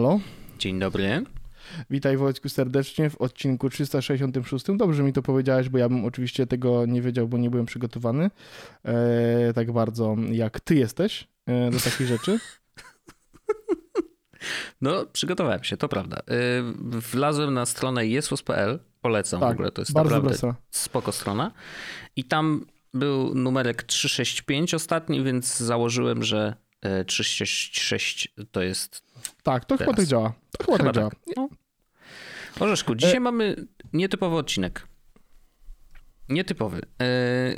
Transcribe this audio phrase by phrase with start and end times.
[0.00, 0.20] Halo?
[0.58, 1.24] Dzień dobry.
[1.90, 4.64] Witaj Wojtku serdecznie w odcinku 366.
[4.76, 8.30] Dobrze mi to powiedziałeś, bo ja bym oczywiście tego nie wiedział, bo nie byłem przygotowany
[8.84, 12.38] e, tak bardzo jak ty jesteś e, do takich rzeczy.
[14.80, 16.16] No, przygotowałem się, to prawda.
[16.16, 16.22] E,
[17.12, 20.54] wlazłem na stronę jesłos.pl, polecam Tak, w ogóle, to jest Bardzo dobra naprawdę strona.
[20.70, 21.52] spoko strona.
[22.16, 29.09] I tam był numerek 365 ostatni, więc założyłem, że e, 366 to jest
[29.42, 30.32] Tak, to chyba tak działa.
[30.58, 31.10] To chyba, tak działa.
[31.36, 31.48] No.
[32.60, 33.56] Orzeszku, dzisiaj E- mamy
[33.92, 34.86] nietypowy odcinek.
[36.28, 36.80] Nietypowy.
[37.00, 37.56] E, e,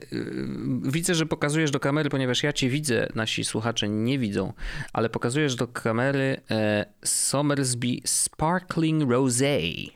[0.83, 4.52] widzę, że pokazujesz do kamery, ponieważ ja cię widzę, nasi słuchacze nie widzą,
[4.92, 9.91] ale pokazujesz do kamery e, Somersby Sparkling Rosé.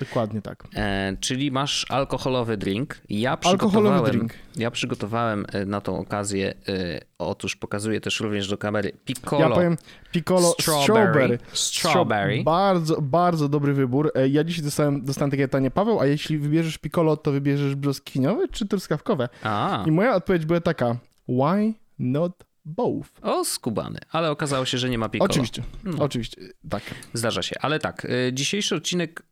[0.00, 0.64] Dokładnie tak.
[0.76, 3.00] E, czyli masz alkoholowy drink.
[3.08, 4.32] Ja Alkoholowy przygotowałem, drink.
[4.56, 9.48] Ja przygotowałem e, na tą okazję, e, otóż pokazuję też również do kamery Piccolo.
[9.48, 9.76] Ja powiem
[10.12, 10.78] Piccolo Strawberry.
[10.92, 11.38] Strawberry.
[11.52, 12.42] Strawberry.
[12.44, 14.12] Bardzo, bardzo dobry wybór.
[14.14, 18.48] E, Ja dzisiaj dostałem, dostałem takie pytanie, Paweł, a jeśli wybierzesz Piccolo, to wybierzesz brzoskwiniowe
[18.48, 19.28] czy truskawkowe?
[19.42, 20.96] A, I moja odpowiedź była taka,
[21.28, 22.32] why not
[22.64, 23.08] both?
[23.22, 25.30] o skubany, ale okazało się, że nie ma Piccolo.
[25.30, 26.04] Oczywiście, No.
[26.04, 26.40] oczywiście,
[26.70, 26.82] tak.
[27.14, 29.22] Zdarza się, ale tak, y, dzisiejszy odcinek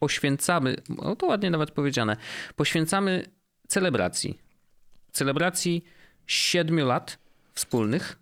[0.00, 2.16] poświęcamy, no to ładnie nawet powiedziane,
[2.56, 3.24] poświęcamy
[3.68, 4.38] celebracji.
[5.12, 5.84] Celebracji
[6.26, 7.18] siedmiu lat
[7.54, 8.18] wspólnych.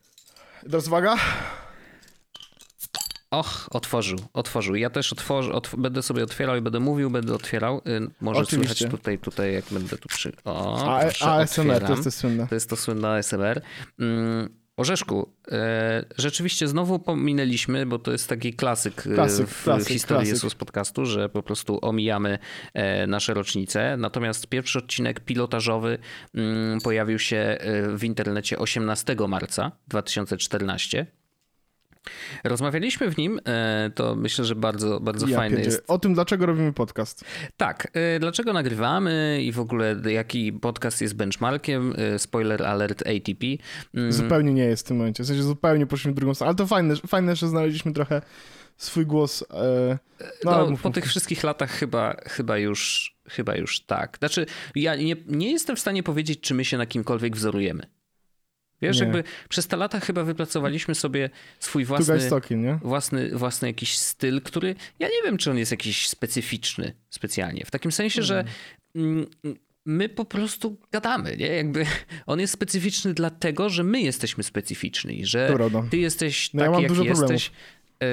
[0.62, 1.16] Teraz uwaga.
[3.30, 4.74] Och, otworzył, otworzył.
[4.74, 7.78] Ja też otworzę, otw będę sobie otwierał i będę mówił, będę otwierał.
[7.78, 8.74] Y, Może Oczywiście.
[8.74, 10.32] słychać tutaj, tutaj, jak będę tu przy...
[10.44, 12.46] O, A, proszę, ASMR, to jest to słynne.
[12.46, 13.62] To jest to słynne ASMR.
[13.98, 14.48] Mm,
[14.78, 20.18] Orzeszku, e, rzeczywiście znowu pominęliśmy, bo to jest taki klasyk, e, Klasyk, w klasyk, historii
[20.18, 20.34] klasyk.
[20.34, 22.38] Jesus podcastu, że po prostu omijamy
[22.74, 23.96] e, nasze rocznice.
[23.96, 25.98] Natomiast pierwszy odcinek pilotażowy
[26.34, 31.06] mm, pojawił się e, w internecie 18 marca 2014.
[32.44, 36.46] Rozmawialiśmy w nim, e, to myślę, że bardzo, bardzo Ja fajny jest O tym, dlaczego
[36.46, 37.24] robimy podcast.
[37.56, 41.94] tak, y, dlaczego nagrywamy i w ogóle jaki podcast jest benchmarkiem?
[42.14, 43.46] Y, Spoiler alert ATP.
[43.94, 45.22] Mm, Zupełnie nie jest w tym momencie.
[45.22, 46.48] W sensie zupełnie poszliśmy w drugą stronę.
[46.48, 48.22] Ale to fajne, fajne że znaleźliśmy trochę
[48.76, 49.44] swój głos.
[49.50, 49.98] E,
[50.44, 50.94] no, No, mów, po mów.
[50.94, 54.18] tych wszystkich latach chyba, chyba, już, chyba już tak.
[54.18, 57.82] Znaczy, ja nie, nie jestem w stanie powiedzieć, czy my się na kimkolwiek wzorujemy.
[58.82, 59.02] Wiesz, Nie.
[59.02, 61.30] jakby przez te lata chyba wypracowaliśmy sobie
[61.60, 66.08] swój własny, talking, własny, własny jakiś styl, który ja nie wiem, czy on jest jakiś
[66.08, 67.64] specyficzny specjalnie.
[67.64, 68.44] W takim sensie, że
[68.96, 69.26] mm,
[69.84, 71.46] my po prostu gadamy, nie?
[71.46, 71.86] Jakby
[72.26, 75.58] on jest specyficzny dlatego, że my jesteśmy specyficzni, że
[75.90, 77.50] ty jesteś No taki, jak jesteś.
[78.02, 78.06] E,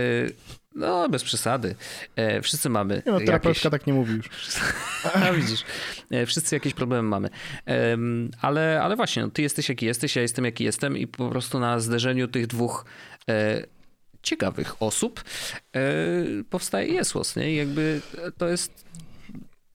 [0.75, 1.75] No, bez przesady.
[2.15, 3.25] E, Wszyscy mamy no, jakieś...
[3.25, 4.29] terapeutka tak nie mówi już.
[5.13, 5.63] A, widzisz,
[6.11, 7.29] E, wszyscy jakieś problemy mamy.
[7.65, 11.29] Em, Ale, ale właśnie, no, ty jesteś jaki jesteś, ja jestem jaki jestem i po
[11.29, 12.85] prostu na zderzeniu tych dwóch
[13.29, 13.63] e,
[14.23, 15.23] ciekawych osób
[15.75, 15.81] e,
[16.49, 17.53] powstaje Jesłos, nie?
[17.53, 18.01] I jakby
[18.37, 18.85] to jest...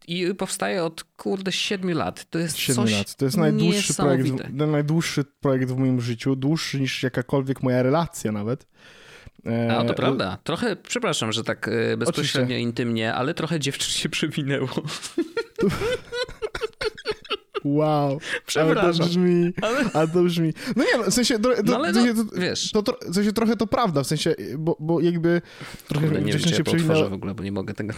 [0.08, 2.30] I powstaje od, kurde, siedmiu lat.
[2.30, 3.14] To jest 7 coś lat.
[3.14, 6.36] To jest najdłuższy projekt, najdłuższy projekt w moim życiu.
[6.36, 8.66] Dłuższy niż jakakolwiek moja relacja nawet.
[9.46, 10.38] E, A to prawda.
[10.44, 12.60] Trochę, przepraszam, że tak e, bezpośrednio Oczywiście.
[12.60, 14.68] intymnie, ale trochę dziewczyn się przewinęło.
[17.64, 18.08] Wow.
[18.10, 19.06] Ale to Przepraszam.
[19.08, 20.52] brzmi, Ale- ale to brzmi...
[20.76, 21.38] No nie, no, w sensie...
[21.38, 22.70] To, to, No ale w sensie no, to, wiesz.
[22.72, 25.42] to, tro- w sensie trochę to prawda, w sensie, bo, bo jakby
[25.88, 27.94] trochę Kurde, nie wiem, się ja to przewinęło, w ogóle, bo nie mogę tego...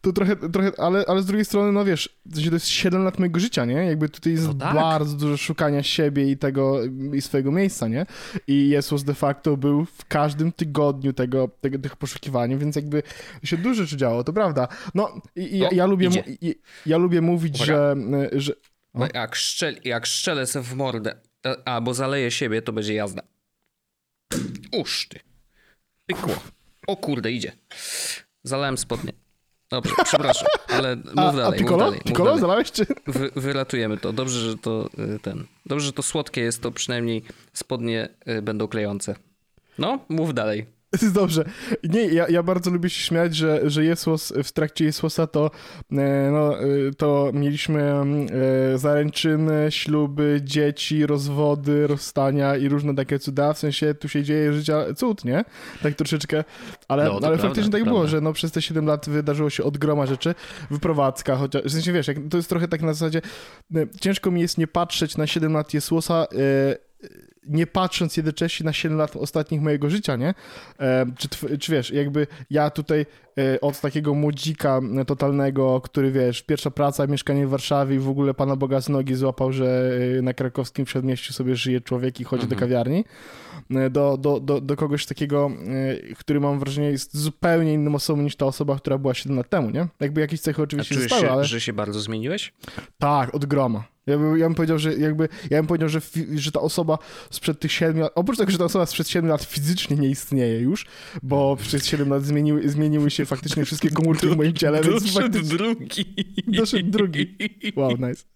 [0.00, 3.40] to trochę, trochę ale, ale z drugiej strony, no wiesz, to jest 7 lat mojego
[3.40, 3.74] życia, nie?
[3.74, 4.74] Jakby tutaj jest No tak.
[4.74, 6.84] bardzo dużo szukania siebie i tego,
[7.14, 8.06] i swojego miejsca, nie?
[8.46, 13.02] I Jesus de facto był w każdym tygodniu tego, tego tych poszukiwań, więc jakby
[13.44, 14.68] się dużo rzeczy działo, to prawda.
[14.94, 16.08] No, i, i ja, O, ja, lubię,
[16.40, 16.54] i,
[16.86, 17.72] ja lubię mówić, Uwaga.
[17.72, 17.96] że,
[18.40, 18.52] że...
[18.94, 21.14] No, jak, szczel, jak szczelę se w mordę,
[21.64, 23.22] albo zaleję siebie, to będzie jazda.
[24.72, 25.20] Uż ty.
[26.06, 26.34] Pykło.
[26.86, 27.52] O kurde, idzie.
[28.42, 29.12] Zalałem spodnie.
[29.70, 31.78] Dobrze, przepraszam, ale mów A, dalej, a mów Piccolo?
[31.78, 31.94] dalej.
[31.94, 32.40] Mów Piccolo dalej.
[32.40, 32.86] zalałeś, czy...
[33.06, 34.12] Wy, wyratujemy to.
[34.12, 35.46] Dobrze, że to y, ten.
[35.66, 37.22] Dobrze, że to słodkie jest, to przynajmniej
[37.52, 39.14] spodnie y, będą klejące.
[39.78, 40.66] No, mów dalej.
[41.02, 41.44] Jest dobrze.
[41.84, 45.50] Nie, ja, ja bardzo lubię się śmiać, że, że Jesłos, w trakcie Jesłosa to,
[45.92, 46.64] e, no, e,
[46.96, 53.52] to mieliśmy e, zaręczyny, śluby, dzieci, rozwody, rozstania i różne takie cuda.
[53.52, 55.44] W sensie tu się dzieje życia cud, nie?
[55.82, 56.44] Tak troszeczkę.
[56.88, 59.50] Ale, No, to ale prawda, faktycznie tak było, że no, przez te 7 lat wydarzyło
[59.50, 60.34] się od groma rzeczy.
[60.70, 63.20] Wyprowadzka, chociaż, w sensie wiesz, jak, to jest trochę tak na zasadzie,
[64.00, 66.86] ciężko mi jest nie patrzeć na 7 lat Jesłosa e,
[67.48, 70.34] nie patrząc jednocześnie na 7 lat ostatnich mojego życia, nie?
[70.80, 73.06] E, czy, czy wiesz, jakby ja tutaj
[73.38, 78.34] e, od takiego młodzika totalnego, który wiesz, pierwsza praca, mieszkanie w Warszawie i w ogóle
[78.34, 82.42] Pana Boga z nogi złapał, że e, na krakowskim przedmieściu sobie żyje człowiek i chodzi
[82.42, 82.60] mhm.
[82.60, 83.04] do kawiarni,
[83.70, 85.50] e, do, do, do, do kogoś takiego,
[86.10, 89.48] e, który mam wrażenie jest zupełnie inną osobą niż ta osoba, która była 7 lat
[89.48, 89.86] temu, nie?
[90.00, 91.44] Jakby jakieś cechy oczywiście A zostały, się, ale...
[91.44, 92.52] że się bardzo zmieniłeś?
[92.98, 93.95] Tak, od groma.
[94.06, 96.00] Ja bym, ja bym powiedział, że jakby, ja bym powiedział, że,
[96.34, 96.98] że ta osoba
[97.30, 100.60] sprzed tych 7 lat, oprócz tego, że ta osoba sprzed 7 lat fizycznie nie istnieje
[100.60, 100.86] już,
[101.22, 105.42] bo przez 7 lat zmieniły, zmieniły się faktycznie wszystkie komórki w moim ciele, więc Doszedł
[105.42, 106.14] drugi.
[106.46, 107.36] Doszedł drugi.
[107.76, 108.35] Wow, nice.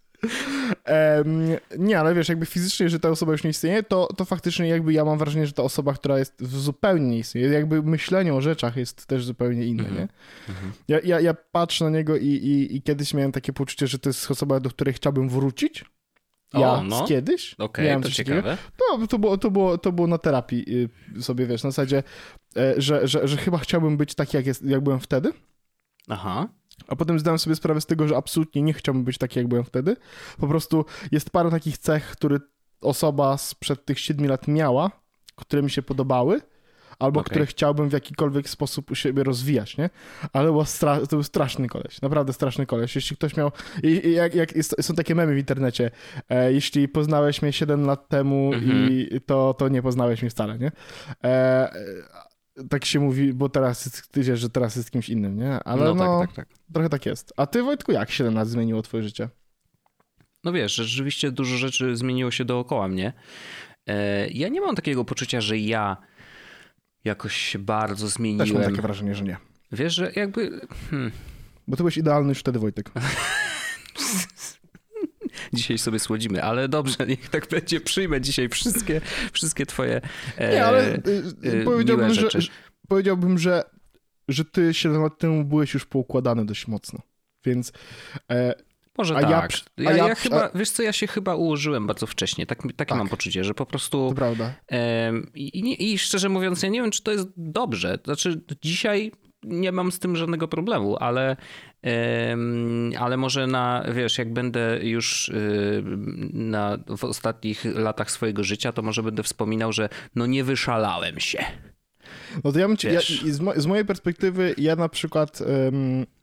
[1.78, 4.92] Nie, ale wiesz, jakby fizycznie, że ta osoba już nie istnieje, to, to faktycznie jakby
[4.92, 8.76] ja mam wrażenie, że ta osoba, która jest zupełnie nie istnieje, jakby myślenie o rzeczach
[8.76, 9.98] jest też zupełnie inne, mm -hmm.
[9.98, 10.06] nie?
[10.54, 10.70] -hmm.
[10.88, 14.08] Ja, ja, ja patrzę na niego i, i, i kiedyś miałem takie poczucie, że to
[14.08, 15.84] jest osoba, do której chciałbym wrócić,
[16.54, 17.06] ja o, no.
[17.06, 17.54] kiedyś.
[17.58, 18.58] Okej, okay, to ciekawe.
[18.80, 22.02] No, to było, to, było, to było na terapii y, sobie, wiesz, na zasadzie,
[22.56, 25.32] e, że, że, że chyba chciałbym być taki, jak, jest, jak byłem wtedy.
[26.08, 26.48] Aha.
[26.88, 29.64] A potem zdałem sobie sprawę z tego, że absolutnie nie chciałbym być taki, jak byłem
[29.64, 29.96] wtedy.
[30.38, 32.38] Po prostu jest parę takich cech, które
[32.80, 34.90] osoba sprzed tych 7 lat miała,
[35.36, 36.40] które mi się podobały,
[36.98, 37.30] albo okay.
[37.30, 39.90] które chciałbym w jakikolwiek sposób u siebie rozwijać, nie?
[40.32, 42.94] Ale było stra- to był straszny koleś, naprawdę straszny koleś.
[42.94, 43.52] Jeśli ktoś miał,
[43.82, 45.90] i, jak, jak jest, są takie memy w internecie,
[46.28, 48.90] e, jeśli poznałeś mnie 7 lat temu mm-hmm.
[48.90, 50.72] i to, to nie poznałeś mnie wcale, nie?
[51.24, 51.70] E,
[52.68, 55.62] tak się mówi, bo teraz jest, ty wiesz, że teraz jest kimś innym, nie?
[55.64, 56.58] Ale no, no tak, tak, tak.
[56.72, 57.32] trochę tak jest.
[57.36, 59.28] A ty, Wojtku, jak 7 lat zmieniło twoje życie?
[60.44, 63.12] No wiesz, rzeczywiście dużo rzeczy zmieniło się dookoła mnie.
[63.86, 65.96] E, ja nie mam takiego poczucia, że ja
[67.04, 68.46] jakoś się bardzo zmieniłem.
[68.46, 69.36] Też mam takie wrażenie, że nie.
[69.72, 70.60] Wiesz, że jakby...
[70.90, 71.10] Hmm.
[71.68, 72.90] Bo ty byłeś idealny już wtedy, Wojtek.
[75.52, 79.00] dzisiaj sobie słodzimy, ale dobrze, niech tak będzie, przyjmę dzisiaj wszystkie,
[79.32, 80.00] wszystkie twoje
[80.36, 81.02] e, Nie, ale y,
[81.44, 82.28] y, powiedziałbym, że,
[82.88, 83.62] powiedziałbym, że,
[84.28, 87.00] że ty 7 lat temu byłeś już poukładany dość mocno,
[87.44, 87.72] więc...
[88.30, 88.54] E,
[88.98, 89.52] może a tak.
[89.76, 90.58] Ja, ja, ja, ja chyba, a...
[90.58, 92.46] wiesz co, ja się chyba ułożyłem bardzo wcześnie.
[92.46, 92.98] Tak, takie tak.
[92.98, 94.08] mam poczucie, że po prostu...
[94.08, 94.54] To prawda.
[94.72, 97.98] E, i, I szczerze mówiąc, ja nie wiem, czy to jest dobrze.
[98.04, 99.12] Znaczy, dzisiaj
[99.42, 101.36] nie mam z tym żadnego problemu, ale,
[102.98, 105.82] ale może na, wiesz, jak będę już y,
[106.32, 111.44] na, w ostatnich latach swojego życia, to może będę wspominał, że no nie wyszalałem się.
[112.44, 113.00] No to ja, ci, ja
[113.32, 115.42] z, mo z, mojej perspektywy ja na przykład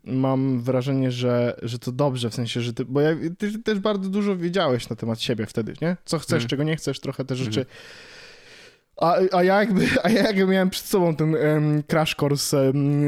[0.04, 4.10] mam wrażenie, że, że to dobrze, w sensie, że ty, bo ja, ty też bardzo
[4.10, 5.98] dużo wiedziałeś na temat siebie wtedy, nie?
[6.06, 6.48] Co chcesz, mm.
[6.48, 7.68] czego nie chcesz, trochę te rzeczy mm
[9.02, 13.04] a, a, ja jakby, a ja jakby miałem przed sobą ten um, crash course um,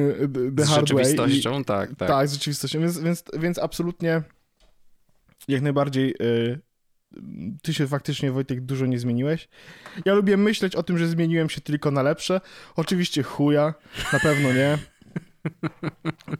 [0.57, 2.07] The z Hard rzeczywistością, tak, tak.
[2.07, 4.23] Tak, z rzeczywistością, więc, więc, więc absolutnie
[5.47, 6.59] jak najbardziej y,
[7.61, 9.47] ty się faktycznie, Wojtek, dużo nie zmieniłeś.
[10.05, 12.41] Ja lubię myśleć o tym, że zmieniłem się tylko na lepsze.
[12.75, 13.73] Oczywiście chuja,
[14.13, 14.77] na pewno nie.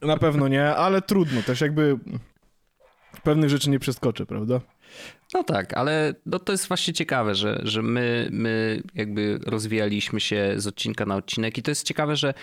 [0.02, 2.00] Na pewno nie, ale trudno też, jakby
[3.24, 4.62] pewnych rzeczy nie przeskoczę, prawda?
[5.34, 10.54] No tak, ale no to jest właśnie ciekawe, że, że my, my jakby rozwijaliśmy się
[10.58, 12.34] z odcinka na odcinek i to jest ciekawe, że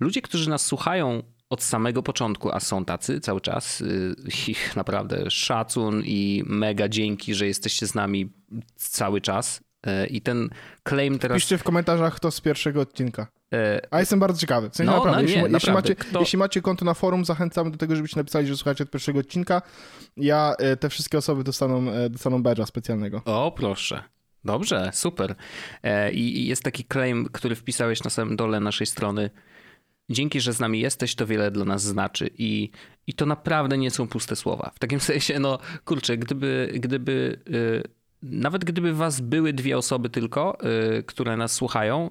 [0.00, 4.14] ludzie, którzy nas słuchają od samego początku, a są tacy cały czas, y,
[4.48, 8.32] ich naprawdę szacun i mega dzięki, że jesteście z nami
[8.76, 9.60] cały czas.
[9.86, 10.50] Y, I ten
[10.88, 11.36] claim teraz.
[11.36, 13.26] Piszcie w komentarzach, kto z pierwszego odcinka.
[13.52, 14.70] E, A jestem bardzo ciekawy.
[14.70, 15.56] W sensie no, naprawdę, no, nie, jeśli, naprawdę.
[15.56, 16.20] Jeśli, macie, Kto...
[16.20, 19.62] jeśli macie konto na forum, zachęcamy do tego, żebyście napisali, że słuchacie od pierwszego odcinka.
[20.16, 23.22] Ja, e, te wszystkie osoby dostaną, e, dostaną badge'a specjalnego.
[23.24, 24.02] O, proszę.
[24.44, 25.34] Dobrze, super.
[26.12, 29.30] I jest taki claim, który wpisałeś na samym dole naszej strony.
[30.10, 32.30] Dzięki, że z nami jesteś, to wiele dla nas znaczy.
[32.38, 32.70] I,
[33.06, 34.70] i to naprawdę nie są puste słowa.
[34.74, 37.40] W takim sensie, no kurczę, gdyby, gdyby
[38.22, 40.58] nawet gdyby was były dwie osoby tylko,
[40.98, 42.10] y, które nas słuchają,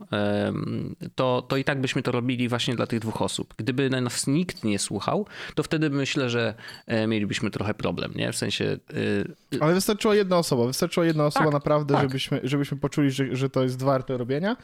[1.01, 3.53] y, to, to i tak byśmy to robili właśnie dla tych dwóch osób.
[3.57, 6.53] Gdyby nas nikt nie słuchał, to wtedy myślę, że
[6.87, 8.31] e, mielibyśmy trochę problem, nie?
[8.31, 8.77] W sensie...
[8.93, 12.03] Y, Ale wystarczyła jedna osoba, wystarczyła jedna osoba tak, naprawdę, tak.
[12.03, 14.57] Żebyśmy, żebyśmy poczuli, że, że to jest warte robienia.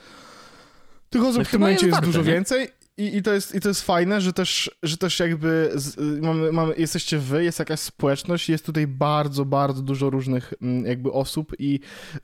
[1.09, 2.33] Tych osób no w tym momencie jest, jest dużo nie?
[2.33, 6.21] więcej i, i, to jest, I to jest fajne, że też, że też jakby z,
[6.21, 11.11] mamy, mamy, jesteście wy, jest jakaś społeczność, jest tutaj bardzo, bardzo dużo różnych mm, jakby
[11.11, 11.79] osób i,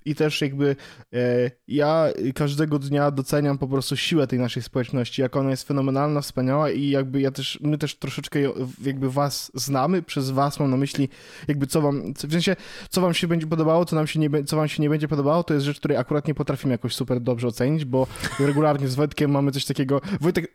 [0.05, 0.75] i też jakby
[1.13, 6.22] e, ja każdego dnia doceniam po prostu siłę tej naszej społeczności, jak ona jest fenomenalna,
[6.22, 8.39] wspaniała i jakby ja też, my też troszeczkę
[8.86, 11.10] jakby was znamy, przez was mam na myśli
[11.48, 12.55] jakby co wam, w sensie
[12.89, 15.43] co wam się będzie podobało, co nam się nie, co wam się nie będzie podobało,
[15.43, 18.07] to jest rzecz, której akurat nie potrafimy jakoś super dobrze ocenić, bo
[18.39, 20.51] regularnie z Wojtkiem mamy coś takiego, Wojtek,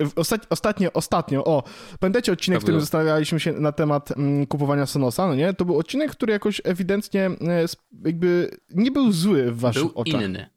[0.51, 1.63] ostatnio, ostatnio, o,
[2.01, 5.55] pamiętacie odcinek, w którym zastanawialiśmy się na temat mm, kupowania Sonosa, no nie?
[5.55, 7.67] To był odcinek, który jakoś ewidentnie e,
[8.05, 10.23] jakby nie był zły w waszych był oczach.
[10.23, 10.51] Inny.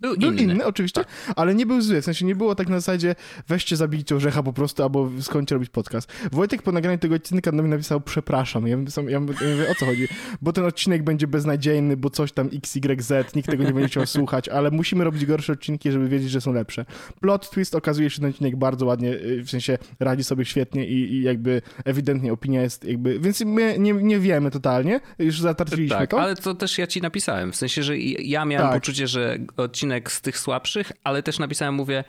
[0.00, 0.42] Był, Był inny.
[0.54, 1.04] inny, oczywiście,
[1.36, 2.00] ale nie był zły.
[2.00, 3.14] W sensie nie było tak na zasadzie
[3.48, 6.12] weźcie, zabijcie orzecha po prostu, albo skończcie robić podcast.
[6.32, 8.66] Wojtek po nagraniu tego odcinka do mnie napisał przepraszam.
[8.66, 9.36] Ja, mówię, ja mówię,
[9.70, 10.08] o co chodzi?
[10.42, 14.48] Bo ten odcinek będzie beznadziejny, bo coś tam XYZ, nikt tego nie będzie chciał słuchać,
[14.48, 16.84] ale musimy robić gorsze odcinki, żeby wiedzieć, że są lepsze.
[17.20, 20.86] Plot twist okazuje się, że ten odcinek bardzo ładnie, y, w sensie radzi sobie świetnie
[20.86, 25.96] i, i jakby ewidentnie opinia jest jakby, więc my nie, nie wiemy totalnie, już zatarczyliśmy
[25.98, 26.20] Tak, to.
[26.20, 27.52] ale to też ja ci napisałem.
[27.52, 28.80] W sensie, że ja miałem Tak.
[28.80, 32.04] poczucie, że odcinek z tych słabszych, ale też napisałem, mówię,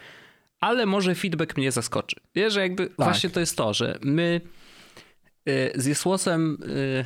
[0.60, 2.16] ale może feedback mnie zaskoczy.
[2.36, 4.42] Wiesz, że jakby właśnie to jest to, że my
[5.50, 7.06] y, z Jesłosem, y,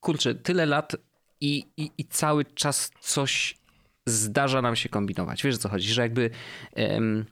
[0.00, 0.96] kurczę, tyle lat
[1.40, 3.58] i, i, i cały czas coś
[4.06, 5.42] zdarza nam się kombinować.
[5.42, 6.30] Wiesz o co chodzi, że jakby...
[6.74, 7.24] em,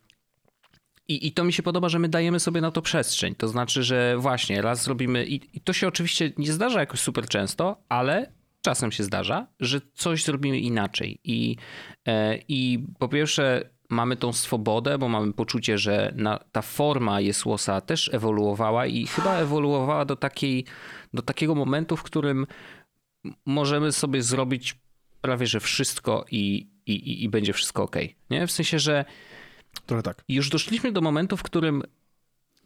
[1.09, 3.35] i, I to mi się podoba, że my dajemy sobie na to przestrzeń.
[3.35, 7.29] To znaczy, że właśnie raz zrobimy, i, i to się oczywiście nie zdarza jakoś super
[7.29, 11.21] często, ale czasem się zdarza, że coś zrobimy inaczej.
[11.25, 11.57] I,
[12.07, 17.81] e, i po pierwsze, mamy tą swobodę, bo mamy poczucie, że na, ta forma Jesłosa
[17.81, 20.65] też ewoluowała i chyba ewoluowała do, takiej,
[21.15, 22.47] do takiego momentu, w którym
[23.47, 24.79] możemy sobie zrobić
[25.21, 27.97] prawie że wszystko i, i, i- i będzie wszystko ok.
[28.31, 28.47] Nie?
[28.47, 29.05] W sensie, że
[29.87, 30.25] Trochę tak.
[30.29, 31.83] już doszliśmy do momentu, w którym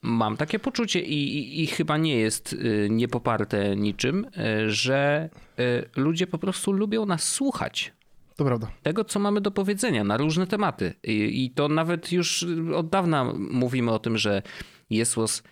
[0.05, 5.89] mam takie poczucie i, i, i chyba nie jest y, niepoparte niczym, y, że y,
[5.97, 7.93] ludzie po prostu lubią nas słuchać.
[8.37, 8.71] To prawda.
[8.83, 10.95] Tego, co mamy do powiedzenia na różne tematy.
[11.05, 14.43] I, i to nawet już od dawna mówimy o tym, że
[14.91, 15.43] Jesłos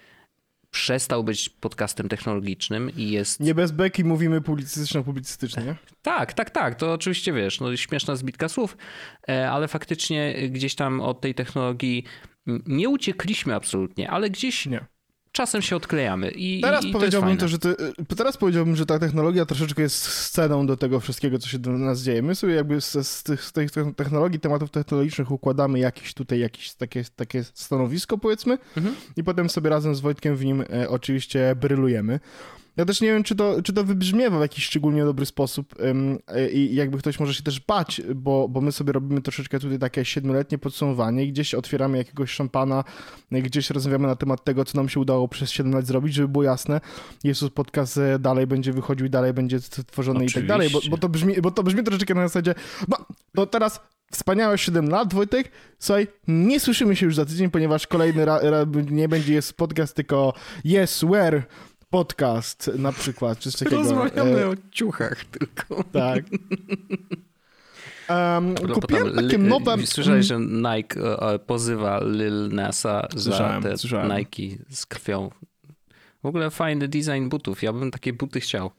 [0.71, 3.41] przestał być podcastem technologicznym i jest.
[3.41, 5.77] Nie bez beki mówimy publicystyczno-publicystycznie, nie?
[6.03, 6.75] Tak, tak, tak.
[6.75, 8.77] To oczywiście wiesz, no śmieszna zbitka słów,
[9.29, 12.05] e, ale faktycznie gdzieś tam od tej technologii
[12.67, 14.87] nie uciekliśmy absolutnie, ale gdzieś Nie.
[15.33, 16.31] czasem się odklejamy.
[16.31, 17.57] I, Teraz i, powiedziałbym to, że
[18.11, 21.71] y, teraz powiedziałbym, że ta technologia troszeczkę jest sceną do tego wszystkiego, co się do
[21.71, 22.23] nas dzieje.
[22.23, 26.75] My sobie jakby z, z, tych, z tych technologii, tematów technologicznych układamy jakieś tutaj jakieś
[26.75, 28.97] takie, takie stanowisko, powiedzmy, Mhm.
[29.17, 32.21] i potem sobie razem z Wojtkiem w nim e, oczywiście brylujemy.
[32.77, 35.75] Ja też nie wiem, czy to, czy to wybrzmiewa w jakiś szczególnie dobry sposób
[36.53, 40.05] i jakby ktoś może się też bać, bo, bo my sobie robimy troszeczkę tutaj takie
[40.05, 42.85] siedmioletnie podsumowanie i gdzieś otwieramy jakiegoś szampana,
[43.31, 46.45] gdzieś rozmawiamy na temat tego, co nam się udało przez 7 lat zrobić, żeby było
[46.45, 46.81] jasne.
[47.25, 50.99] Jezus podcast e, dalej będzie wychodził i dalej będzie tworzony i tak dalej, bo, bo,
[50.99, 52.55] to brzmi, bo to brzmi troszeczkę na zasadzie,
[52.89, 52.97] no
[53.35, 53.81] to teraz
[54.13, 58.67] wspaniałe 7 lat, Wojtek, słuchaj, nie słyszymy się już za tydzień, ponieważ kolejny ra, ra,
[58.91, 61.43] nie będzie jest podcast, tylko yes, where
[61.93, 63.77] podcast na przykład, czy coś takiego.
[63.83, 65.85] Rozmawiamy E, o ciuchach tylko.
[65.93, 66.25] tak.
[68.11, 69.87] Um, kupiłem tam, takie li- nowe...
[69.87, 74.19] Słyszałeś, że Nike e, e, pozywa Lil Nasa za te słyszałem.
[74.19, 75.31] Nike z krwią.
[76.23, 77.63] W ogóle fajny design butów.
[77.63, 78.71] Ja bym takie buty chciał.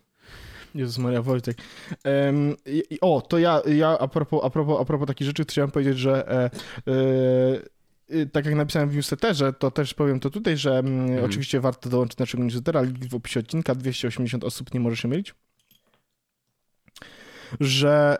[0.75, 1.57] Jezus Maria Wojtek.
[2.03, 5.71] Em, i, o, to ja, ja a, propos, a, propos, a propos takich rzeczy, chciałem
[5.71, 6.49] powiedzieć, że e, e,
[6.87, 7.72] e,
[8.31, 11.25] tak jak napisałem w newsletterze, to też powiem to tutaj, że mm, Mhm.
[11.25, 15.07] oczywiście warto dołączyć do naszego newslettera, link w opisie odcinka, 280 osób nie może się
[15.07, 15.35] mylić.
[17.59, 18.17] Że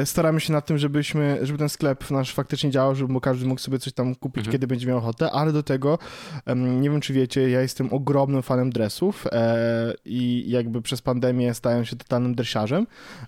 [0.00, 3.60] e, staramy się nad tym, żebyśmy, żeby ten sklep nasz faktycznie działał, żeby każdy mógł
[3.60, 4.52] sobie coś tam kupić, Mhm.
[4.52, 5.98] kiedy będzie miał ochotę, ale do tego,
[6.46, 11.54] em, nie wiem czy wiecie, ja jestem ogromnym fanem dressów e, i jakby przez pandemię
[11.54, 12.86] stałem się totalnym dresiarzem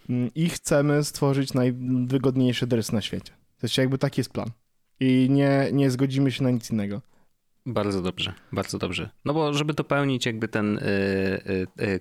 [0.08, 3.32] mm, i chcemy stworzyć najwygodniejszy dres na świecie.
[3.32, 4.50] To jest jakby taki jest plan.
[5.00, 7.00] I nie, nie zgodzimy się na nic innego.
[7.66, 9.10] Bardzo dobrze, bardzo dobrze.
[9.24, 12.00] No bo żeby dopełnić jakby ten y, y, y,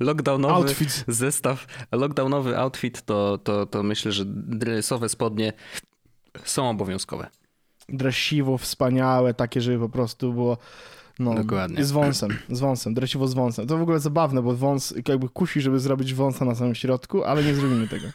[0.00, 1.04] lockdownowy Outfit.
[1.08, 5.52] zestaw, lockdownowy outfit, to, to, to myślę, że dresowe spodnie
[6.44, 7.30] są obowiązkowe.
[7.88, 10.58] Dresiwo, wspaniałe, takie, żeby po prostu było
[11.18, 11.84] no, Dokładnie.
[11.84, 13.66] z wąsem, z wąsem, dresiwo z wąsem.
[13.66, 17.44] To w ogóle zabawne, bo wąs jakby kusi, żeby zrobić wąsa na samym środku, ale
[17.44, 18.06] nie zrobimy tego.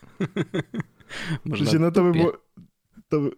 [1.45, 2.31] Można Wiecie, no to by było...
[3.09, 3.31] To by...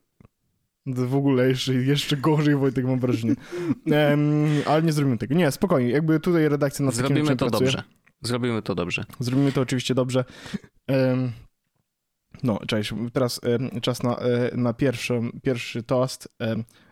[0.85, 3.35] W ogóle jeszcze, jeszcze gorzej, Wojtek, mam wrażenie.
[3.91, 5.35] Em, ale nie zrobimy tego.
[5.35, 5.89] Nie, spokojnie.
[5.89, 7.71] Jakby tutaj redakcja nad Zrobimy to pracuje.
[7.71, 7.83] dobrze.
[8.21, 9.03] Zrobimy to dobrze.
[9.19, 10.25] Zrobimy to oczywiście dobrze.
[10.87, 11.31] Em,
[12.43, 12.93] no, cześć.
[13.13, 16.29] Teraz em, czas na, e, na pierwszy, pierwszy toast.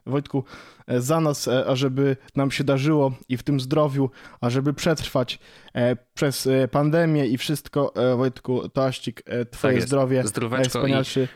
[0.06, 0.44] Wojtku,
[0.88, 4.10] e, za nas, e, ażeby nam się darzyło i w tym zdrowiu,
[4.42, 5.40] ażeby przetrwać
[6.14, 9.88] przez pandemię i wszystko, Wojtku, toaścik, twoje jest.
[9.88, 10.28] zdrowie.
[10.28, 10.94] Zdróweczko i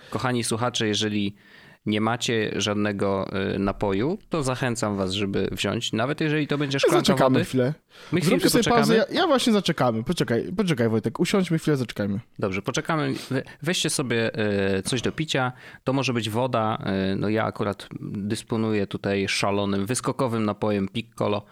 [0.10, 1.36] kochani słuchacze, jeżeli
[1.86, 7.00] nie macie żadnego y, napoju, to zachęcam was, żeby wziąć, nawet jeżeli to będzie szklanka
[7.00, 7.46] Zaczekamy wody.
[7.46, 7.74] chwilę.
[8.12, 8.96] My chwilkę sobie pauzę.
[8.98, 10.04] Ja, ja właśnie zaczekamy.
[10.04, 11.20] Poczekaj, poczekaj Wojtek.
[11.20, 12.20] Usiądźmy chwilę, zaczekajmy.
[12.40, 13.14] Dobrze, poczekamy.
[13.30, 15.52] We- Weźcie sobie e, coś do picia.
[15.84, 16.78] To może być woda.
[16.86, 21.46] E, No ja akurat dysponuję tutaj szalonym, wyskokowym napojem Piccolo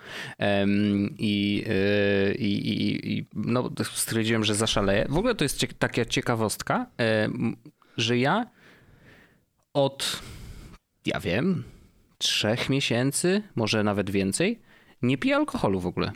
[1.20, 1.64] i,
[2.40, 5.06] i, i, i no, stwierdziłem, że zaszaleję.
[5.10, 6.86] W ogóle to jest cie- taka ciekawostka,
[7.98, 8.46] że ja
[9.74, 10.22] od,
[11.06, 11.64] ja wiem,
[12.18, 14.62] trzech miesięcy, może nawet więcej,
[15.02, 16.12] nie piję alkoholu w ogóle.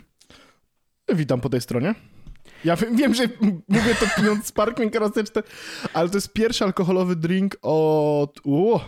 [1.08, 1.94] Witam po tej stronie.
[2.64, 3.28] Ja wiem, że
[3.68, 5.42] mówię to pijąc sparkling karasteczne,
[5.94, 8.40] ale to jest pierwszy alkoholowy drink od...
[8.44, 8.80] Uuu.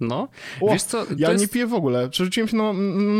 [0.00, 0.28] No,
[0.60, 1.06] o, wiesz co?
[1.16, 1.42] Ja jest...
[1.42, 2.08] nie piję w ogóle.
[2.08, 2.72] Przerzuciłem się na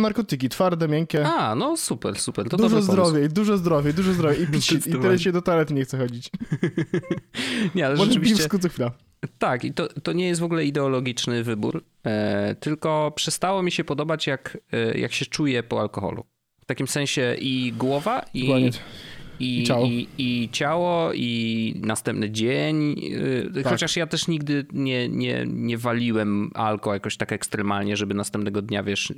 [0.02, 1.26] narkotyki, twarde, miękkie.
[1.26, 2.49] A, no super, super.
[2.49, 4.40] To dużo zdrowiej, dużo zdrowiej, dużo zdrowiej.
[4.40, 4.44] I,
[4.75, 6.30] i, i tyle się do toalety nie chce chodzić.
[7.75, 8.37] nie, ale Może rzeczywiście...
[8.37, 8.90] piwsku co chwila.
[9.38, 13.84] Tak, i to, to nie jest w ogóle ideologiczny wybór, e, tylko przestało mi się
[13.84, 16.25] podobać, jak, e, jak się czuję po alkoholu.
[16.60, 18.70] W takim sensie i głowa, i,
[19.40, 19.87] i, I, ciało.
[19.87, 22.94] I, I, ciało, i następny dzień.
[23.12, 23.72] Y, tak.
[23.72, 28.82] Chociaż ja też nigdy nie, nie, nie waliłem alko jakoś tak ekstremalnie, żeby następnego dnia,
[28.82, 29.12] wiesz,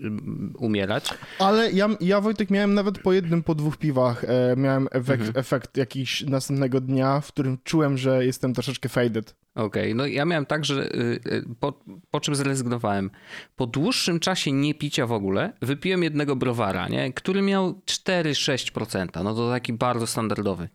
[0.58, 1.10] umierać.
[1.38, 5.38] Ale ja, ja Wojtek, miałem nawet po jednym, po dwóch piwach, e, miałem efekt, mhm.
[5.38, 9.36] efekt jakiś następnego dnia, w którym czułem, że jestem troszeczkę faded.
[9.54, 9.94] Okej, okay.
[9.94, 11.80] no ja miałem tak, że y, y, po,
[12.10, 13.10] po, czym zrezygnowałem.
[13.56, 17.12] Po dłuższym czasie nie picia w ogóle, wypiłem jednego browara, nie?
[17.12, 19.24] który miał 4-6%.
[19.24, 20.68] No to taki bardzo standardowy.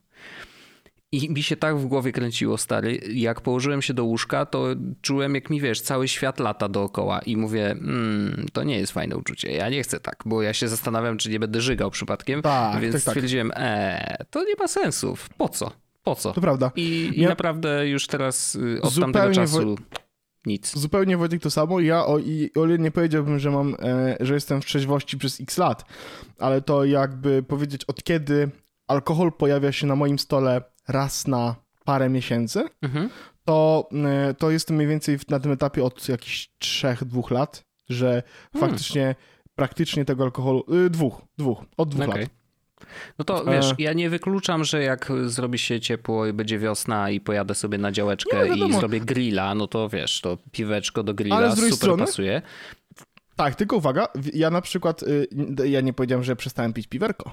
[1.12, 3.00] I mi się tak w głowie kręciło, stary.
[3.14, 4.68] Jak położyłem się do łóżka, to
[5.02, 7.20] czułem, jak mi wiesz, cały świat lata dookoła.
[7.20, 9.52] I mówię, mm, to nie jest fajne uczucie.
[9.52, 12.42] Ja nie chcę tak, bo ja się zastanawiam, czy nie będę żygał przypadkiem.
[12.42, 13.12] Tak, więc tak, tak.
[13.12, 15.18] stwierdziłem, e, to nie ma sensu.
[15.38, 15.85] Po co?
[16.06, 16.34] Po co?
[16.34, 16.72] To prawda.
[16.76, 17.26] I, ja...
[17.26, 19.76] i naprawdę już teraz y, od Zupełnie tamtego czasu...
[20.46, 20.78] Nic.
[20.78, 21.80] Zupełnie Wojtek to samo.
[21.80, 25.42] Ja o, i, o ile nie powiedziałbym, że mam, e, że jestem w trzeźwości przez
[25.42, 25.86] x lat,
[26.40, 28.50] ale to jakby powiedzieć od kiedy
[28.88, 33.10] alkohol pojawia się na moim stole raz na parę miesięcy, mhm.
[33.46, 38.24] to, e, to jestem mniej więcej na tym etapie od jakichś trzech, dwóch lat, że
[38.54, 38.70] hmm.
[38.70, 39.16] faktycznie
[39.56, 42.22] praktycznie tego alkoholu, y, dwóch, dwóch, od dwóch okay.
[42.22, 42.30] lat.
[43.20, 47.20] No to wiesz, ja nie wykluczam, że jak zrobi się ciepło i będzie wiosna i
[47.20, 51.74] pojadę sobie na działeczkę i zrobię grilla, no to wiesz, to piweczko do grilla super
[51.74, 52.42] strony, pasuje.
[53.36, 55.28] Tak, tylko uwaga, ja na przykład, y,
[55.66, 57.32] ja nie powiedziałem, że przestałem pić piwerko.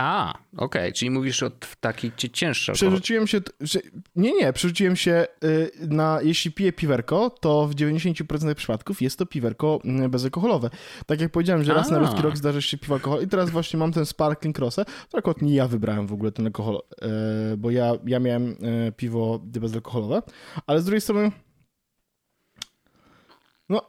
[0.00, 0.92] A, okej, okay.
[0.92, 3.40] czyli mówisz o taki cięższy Przerzuciłem się,
[4.16, 9.26] nie, nie, przerzuciłem się y, na, jeśli piję piwerko, to w 90% przypadków jest to
[9.26, 10.70] piwerko mm, bezalkoholowe.
[11.06, 11.74] Tak jak powiedziałem, że A.
[11.74, 14.84] raz na ruski rok zdarzy się piwo alkohol i teraz właśnie mam ten Sparkling Crossę,
[14.84, 16.82] to akurat nie ja wybrałem w ogóle ten alkohol,
[17.52, 20.22] y, bo ja, ja miałem y, piwo bezalkoholowe,
[20.66, 21.32] ale z drugiej strony
[23.68, 23.82] no...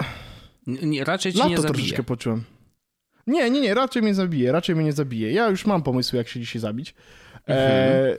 [0.67, 1.73] Nie, raczej ci nie zabije.
[1.73, 2.43] troszeczkę poczułem.
[3.27, 5.31] Nie, nie, nie, raczej mnie zabije, raczej mnie nie zabije.
[5.31, 6.95] Ja już mam pomysł, jak się dzisiaj zabić.
[7.47, 8.17] E,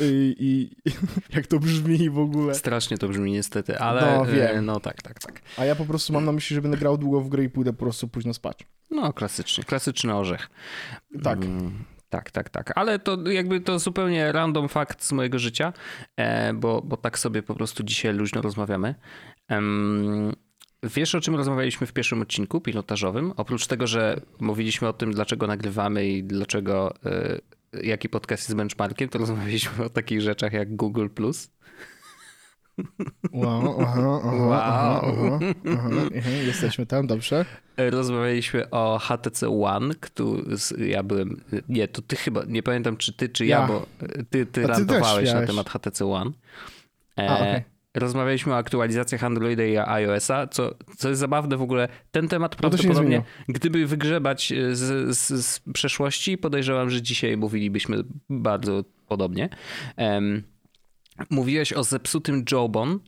[0.00, 0.70] i, i,
[1.36, 2.54] jak to brzmi w ogóle.
[2.54, 4.64] Strasznie to brzmi niestety, ale no, wiem.
[4.64, 5.42] no tak, tak, tak.
[5.56, 7.72] A ja po prostu mam na myśli, że będę grał długo w grę i pójdę
[7.72, 8.58] po prostu późno spać.
[8.90, 10.50] No, klasycznie, klasyczny orzech.
[11.22, 11.44] Tak.
[11.44, 12.72] Mm, tak, tak, tak.
[12.78, 15.72] Ale to jakby to zupełnie random fakt z mojego życia,
[16.16, 18.94] e, bo, bo tak sobie po prostu dzisiaj luźno rozmawiamy.
[20.84, 23.32] Wiesz, o czym rozmawialiśmy w pierwszym odcinku pilotażowym?
[23.36, 26.94] Oprócz tego, że mówiliśmy o tym, dlaczego nagrywamy i dlaczego,
[27.74, 31.06] y, jaki podcast jest benchmarkiem, to rozmawialiśmy o takich rzeczach jak Google+.
[33.32, 34.52] Wow, aha, aha, wow.
[34.52, 35.02] Aha,
[35.72, 37.44] aha, jesteśmy tam, dobrze.
[37.76, 43.28] Rozmawialiśmy o HTC One, który ja byłem, nie, to ty chyba, nie pamiętam czy ty,
[43.28, 46.30] czy ja, ja bo ty, ty, ty rantowałeś na temat HTC One.
[47.18, 51.88] E, A, okay rozmawialiśmy o aktualizacjach Androida i iOS-a, co, co jest zabawne w ogóle.
[52.10, 57.96] Ten temat no prawdopodobnie, gdyby wygrzebać e, z, z, z, przeszłości, podejrzewam, że dzisiaj mówilibyśmy
[58.30, 59.48] bardzo podobnie.
[59.96, 60.42] Um,
[61.30, 63.00] mówiłeś o zepsutym Jobon.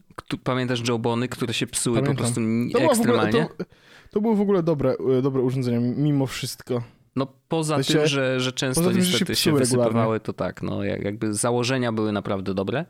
[0.43, 2.15] Pamiętasz Jobony, które się psuły Pamiętam.
[2.15, 2.41] po prostu
[2.73, 3.43] to ekstremalnie?
[3.43, 3.65] Ogóle, to,
[4.11, 6.83] to były w ogóle dobre, e, dobre urządzenia, mimo wszystko.
[7.15, 10.83] No poza tym, że, że często tym, niestety że się, się wysypywały, to tak, no
[10.83, 12.85] jakby założenia były naprawdę dobre.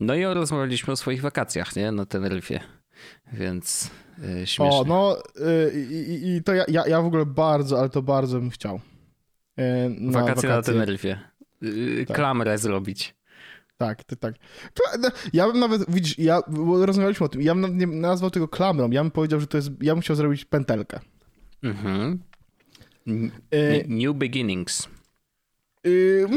[0.00, 1.92] No i rozmawialiśmy o swoich wakacjach, nie?
[1.92, 2.60] Na Teneryfie.
[3.32, 4.78] Więc yy, śmiesznie.
[4.78, 5.72] O, no yy,
[6.36, 8.80] i, to ja, ja, ja w ogóle bardzo, ale to bardzo bym chciał.
[9.56, 11.18] Yy, na wakacje, wakacje, na Teneryfie.
[12.06, 12.16] Tak.
[12.16, 13.14] Klamrę zrobić.
[13.76, 14.34] Tak, ty, tak.
[14.98, 16.42] No, ja bym nawet, widzisz, ja,
[16.80, 19.70] rozmawialiśmy o tym, ja bym nie nazwał tego klamrą, ja bym powiedział, że to jest,
[19.80, 21.00] ja bym chciał zrobić pętelkę.
[21.62, 22.22] Mhm.
[23.88, 24.88] New beginnings.
[25.84, 26.28] Yy,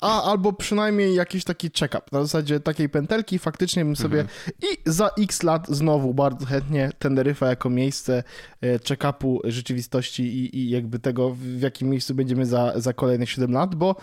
[0.00, 2.02] a albo przynajmniej jakiś taki check-up.
[2.12, 4.38] Na zasadzie takiej pętelki faktycznie bym sobie mhm.
[4.62, 8.22] i za x lat znowu bardzo chętnie Teneryfa jako miejsce
[8.60, 13.52] e, check-upu rzeczywistości i, i jakby tego, w jakim miejscu będziemy za, za kolejne 7
[13.52, 13.96] lat, bo,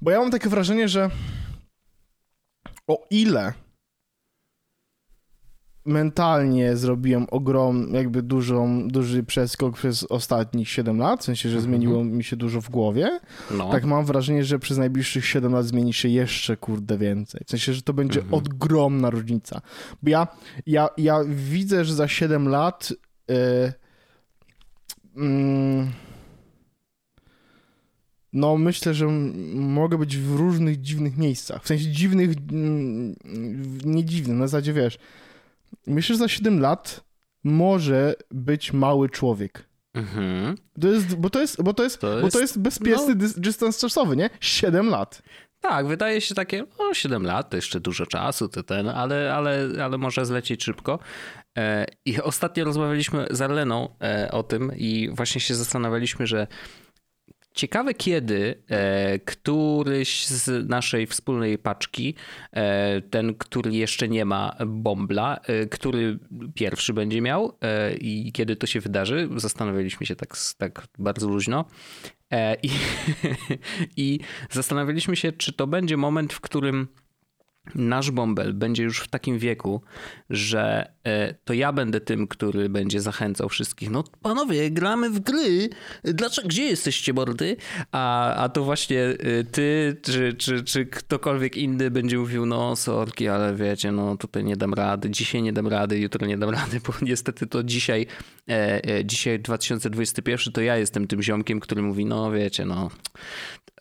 [0.00, 1.10] bo ja mam takie wrażenie, że
[2.86, 3.52] o ile
[5.84, 11.70] mentalnie zrobiłem ogrom, jakby dużą, duży przeskok przez ostatnich 7 lat, w sensie, że Mhm.
[11.74, 13.20] zmieniło mi się dużo w głowie.
[13.50, 13.70] No.
[13.70, 17.40] Tak mam wrażenie, że przez najbliższych 7 lat zmieni się jeszcze, kurde, więcej.
[17.46, 18.34] W sensie, że to będzie Mhm.
[18.44, 19.60] ogromna różnica.
[20.02, 20.26] Bo ja,
[20.66, 22.92] ja, ja widzę, że za 7 lat
[23.30, 23.72] e,
[25.16, 25.90] mm,
[28.32, 29.06] no myślę, że
[29.54, 31.62] mogę być w różnych dziwnych miejscach.
[31.64, 33.14] W sensie dziwnych, mm,
[33.84, 34.98] nie dziwnych, na zasadzie wiesz.
[35.86, 37.04] Myślę, że za 7 lat
[37.44, 39.68] może być mały człowiek.
[39.94, 40.56] Mhm.
[40.80, 43.14] To jest, bo to jest, bo to jest, To bo jest- to jest bezpieczny no.
[43.14, 44.30] dys- dystans czasowy, nie?
[44.40, 45.22] 7 lat.
[45.60, 49.68] Tak, wydaje się takie, o 7 lat, to jeszcze dużo czasu, to ten, ale, ale,
[49.84, 50.98] ale może zlecieć szybko.
[51.58, 56.46] E, I ostatnio rozmawialiśmy z Arleną e, o tym i właśnie się zastanawialiśmy, że
[57.54, 62.14] ciekawe kiedy e, któryś z naszej wspólnej paczki,
[62.52, 66.18] e, ten, który jeszcze nie ma bombla, e, który
[66.54, 71.64] pierwszy będzie miał e, i kiedy to się wydarzy, zastanawialiśmy się tak, tak bardzo luźno.
[72.30, 72.70] E, I,
[73.96, 76.88] I zastanawialiśmy się, czy to będzie moment, w którym
[77.74, 79.82] nasz bąbel będzie już w takim wieku,
[80.30, 83.90] że e, to ja będę tym, który będzie zachęcał wszystkich.
[83.90, 85.68] No panowie, gramy w gry.
[86.04, 87.56] Dlaczego, gdzie jesteście, mordy?
[87.92, 93.28] A, a to właśnie e, ty, czy, czy, czy ktokolwiek inny będzie mówił, no sorki,
[93.28, 96.80] ale wiecie, no tutaj nie dam rady, dzisiaj nie dam rady, jutro nie dam rady,
[96.86, 98.06] bo niestety to dzisiaj,
[98.48, 102.90] e, e, dzisiaj 2021, to ja jestem tym ziomkiem, który mówi, no wiecie, no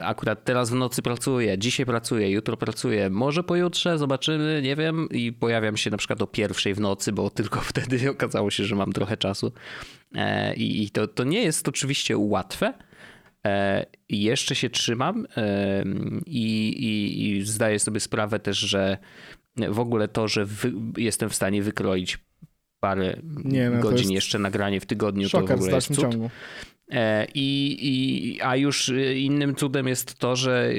[0.01, 5.33] akurat teraz w nocy pracuję, dzisiaj pracuję, jutro pracuję, może pojutrze, zobaczymy, nie wiem i
[5.33, 8.93] pojawiam się na przykład o pierwszej w nocy, bo tylko wtedy okazało się, że mam
[8.93, 9.51] trochę czasu
[10.15, 12.73] E, i, to, to nie jest oczywiście łatwe,
[13.47, 15.83] E, jeszcze się trzymam e,
[16.25, 18.97] i, i, i zdaję sobie sprawę też, że
[19.69, 22.19] w ogóle to, że wy, jestem w stanie wykroić
[22.79, 25.99] parę Nie, no godzin jeszcze nagranie w tygodniu, to w ogóle jest cud.
[25.99, 26.29] ciągu.
[26.91, 30.69] E, I, i, a już innym cudem jest to, że,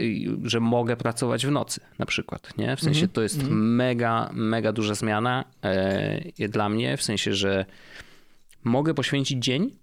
[0.44, 2.58] że mogę pracować w nocy na przykład.
[2.58, 2.76] Nie?
[2.76, 3.74] W sensie Mhm, to jest mhm.
[3.74, 7.64] mega, mega duża zmiana e, dla mnie, w sensie, że
[8.64, 9.76] mogę poświęcić dzień,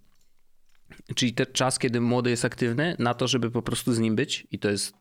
[1.15, 4.47] czyli ten czas, kiedy młody jest aktywny, na to, żeby po prostu z nim być
[4.51, 4.98] i to jest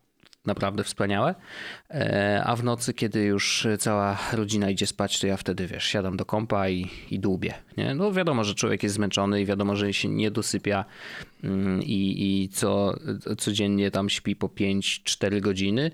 [0.48, 1.34] naprawdę wspaniałe.
[1.90, 6.16] E, A w nocy, kiedy już cała rodzina idzie spać, to ja wtedy, wiesz, siadam
[6.16, 7.54] do kompa i, i dłubię.
[7.76, 7.94] Nie?
[7.94, 10.84] No wiadomo, że człowiek jest zmęczony i wiadomo, że się nie dosypia
[11.44, 12.94] mm, i, i co,
[13.38, 15.90] codziennie tam śpi po 5-4 godziny.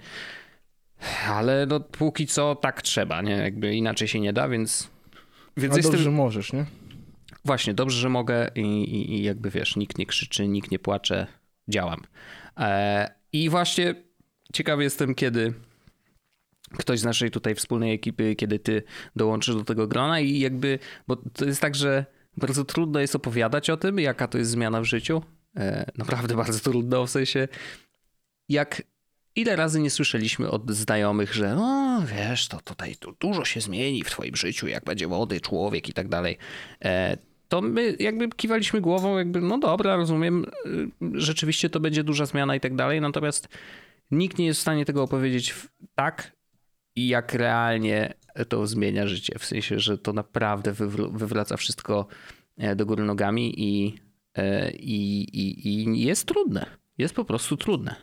[1.28, 3.32] Ale no póki co tak trzeba, nie?
[3.32, 4.90] Jakby inaczej się nie da, więc...
[5.56, 5.92] Więc A jestem...
[5.92, 6.66] dobrze, że możesz, nie?
[7.44, 11.26] Właśnie, dobrze, że mogę i, i, i jakby wiesz, nikt nie krzyczy, nikt nie płacze,
[11.68, 12.00] działam.
[12.58, 13.94] E, I właśnie
[14.54, 15.54] ciekawy jestem, kiedy
[16.78, 18.82] ktoś z naszej tutaj wspólnej ekipy, kiedy ty
[19.16, 22.04] dołączysz do tego grona i jakby, bo to jest tak, że
[22.36, 25.22] bardzo trudno jest opowiadać o tym, jaka to jest zmiana w życiu.
[25.56, 27.48] E, naprawdę bardzo trudno, w sensie
[28.48, 28.82] jak
[29.36, 34.04] ile razy nie słyszeliśmy od znajomych, że no wiesz, to tutaj tu dużo się zmieni
[34.04, 36.38] w twoim życiu, jak będzie młody człowiek i tak dalej.
[36.84, 37.16] E,
[37.48, 42.56] to my jakby kiwaliśmy głową, jakby no dobra, rozumiem, y, rzeczywiście to będzie duża zmiana
[42.56, 43.48] i tak dalej, natomiast
[44.10, 45.54] nikt nie jest w stanie tego opowiedzieć
[45.94, 46.32] tak,
[46.96, 48.14] jak realnie
[48.48, 49.38] to zmienia życie.
[49.38, 52.06] W sensie, że to naprawdę wywr- wywraca wszystko
[52.58, 53.98] e, do góry nogami i,
[54.34, 56.66] e, i, i, i jest trudne.
[56.98, 57.94] Jest po prostu trudne.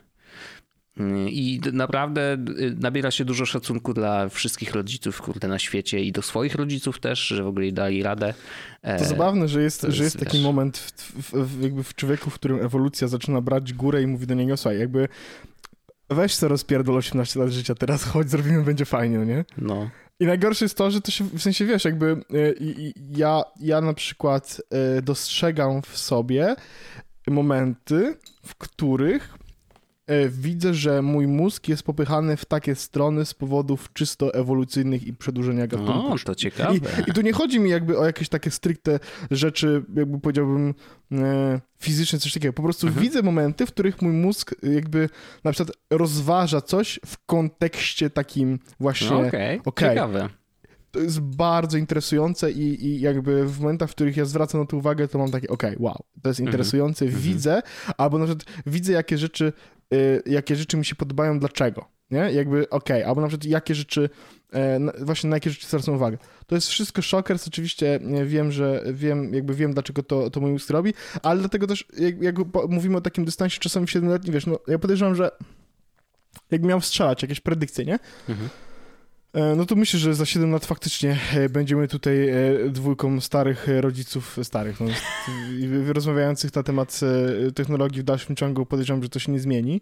[0.96, 6.12] Mm, I naprawdę y, nabiera się dużo szacunku dla wszystkich rodziców, kurde, na świecie i
[6.12, 8.34] do swoich rodziców też, że w ogóle dali radę.
[8.82, 11.62] E, To zabawne, że jest, to że jest, jest taki wiesz- moment w, w, w,
[11.62, 15.08] jakby w człowieku, w którym ewolucja zaczyna brać górę i mówi do niego, słuchaj, jakby
[16.14, 19.44] weź co rozpierdol 18 lat życia, teraz chodź, zrobimy, będzie fajnie, no nie?
[19.58, 19.90] No.
[20.20, 22.36] I najgorsze jest to, że to się, w sensie wiesz, jakby e,
[23.10, 26.56] ja, ja na przykład e, dostrzegam w sobie
[27.28, 29.34] momenty, w których
[30.30, 35.66] widzę, że mój mózg jest popychany w takie strony z powodów czysto ewolucyjnych i przedłużenia
[35.66, 36.12] gatunku.
[36.12, 36.74] O, to ciekawe.
[37.06, 40.74] I, I tu nie chodzi mi jakby o jakieś takie stricte rzeczy, jakby powiedziałbym,
[41.12, 42.52] e, fizyczne, coś takiego.
[42.52, 43.02] Po prostu Mhm.
[43.06, 45.08] widzę momenty, w których mój mózg jakby
[45.44, 49.10] na przykład rozważa coś w kontekście takim właśnie...
[49.10, 49.88] No, Okej, okej.
[49.90, 50.28] ciekawe.
[50.90, 54.76] To jest bardzo interesujące i, i jakby w momentach, w których ja zwracam na to
[54.76, 56.52] uwagę, to mam takie, okej, wow, to jest Mhm.
[56.52, 57.22] interesujące, Mhm.
[57.22, 57.62] widzę,
[57.96, 59.52] albo na przykład widzę, jakie rzeczy,
[59.92, 62.18] y, jakie rzeczy mi się podobają, dlaczego, nie?
[62.18, 64.10] Jakby, okej, albo na przykład jakie rzeczy,
[64.52, 66.18] e, właśnie na jakie rzeczy zwracam uwagę.
[66.46, 70.70] To jest wszystko szokers, oczywiście wiem, że wiem, jakby wiem, dlaczego to, to mój mózg
[70.70, 72.36] robi, ale dlatego też, jak, jak
[72.68, 75.30] mówimy o takim dystansie czasami 7-letnim, wiesz, no ja podejrzewam, że
[76.50, 77.98] jak miał strzelać jakieś predykcje, nie?
[78.28, 78.48] Mhm.
[79.34, 82.34] E, no to myślę, że za 7 lat faktycznie e, będziemy tutaj e,
[82.70, 84.86] dwójką starych rodziców, starych, no,
[85.92, 87.00] rozmawiających na temat
[87.54, 88.66] technologii w dalszym ciągu.
[88.66, 89.80] Podejrzewam, że to się nie zmieni,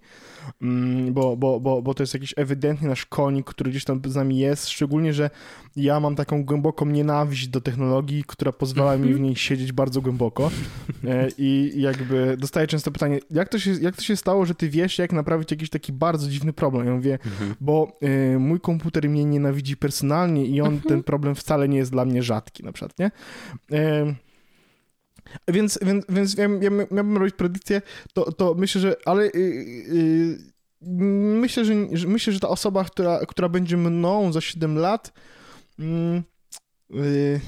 [0.63, 4.15] mm, bo, bo, bo, bo to jest jakiś ewidentnie nasz konik, który gdzieś tam z
[4.15, 5.31] nami jest, szczególnie, że
[5.77, 9.23] ja mam taką głęboką nienawiść do technologii, która pozwala mi w mhm.
[9.23, 10.51] niej siedzieć bardzo głęboko
[11.39, 14.99] i jakby dostaję często pytanie, jak to się, jak to się stało, że ty wiesz,
[14.99, 16.87] jak naprawić jakiś taki bardzo dziwny problem?
[16.87, 17.55] Ja mówię, mhm.
[17.61, 17.99] bo
[18.39, 20.89] mój komputer mnie nie nienawidzi personalnie i on, mhm.
[20.89, 23.11] ten problem wcale nie jest dla mnie rzadki na przykład, nie?
[25.49, 30.39] Więc, więc, więc ja, ja miałbym robić predykcję, to, to myślę, że, ale yy, yy,
[31.41, 35.13] myślę, że, że, myślę, że ta osoba, która, która będzie mną za 7 lat,
[36.91, 37.41] yy,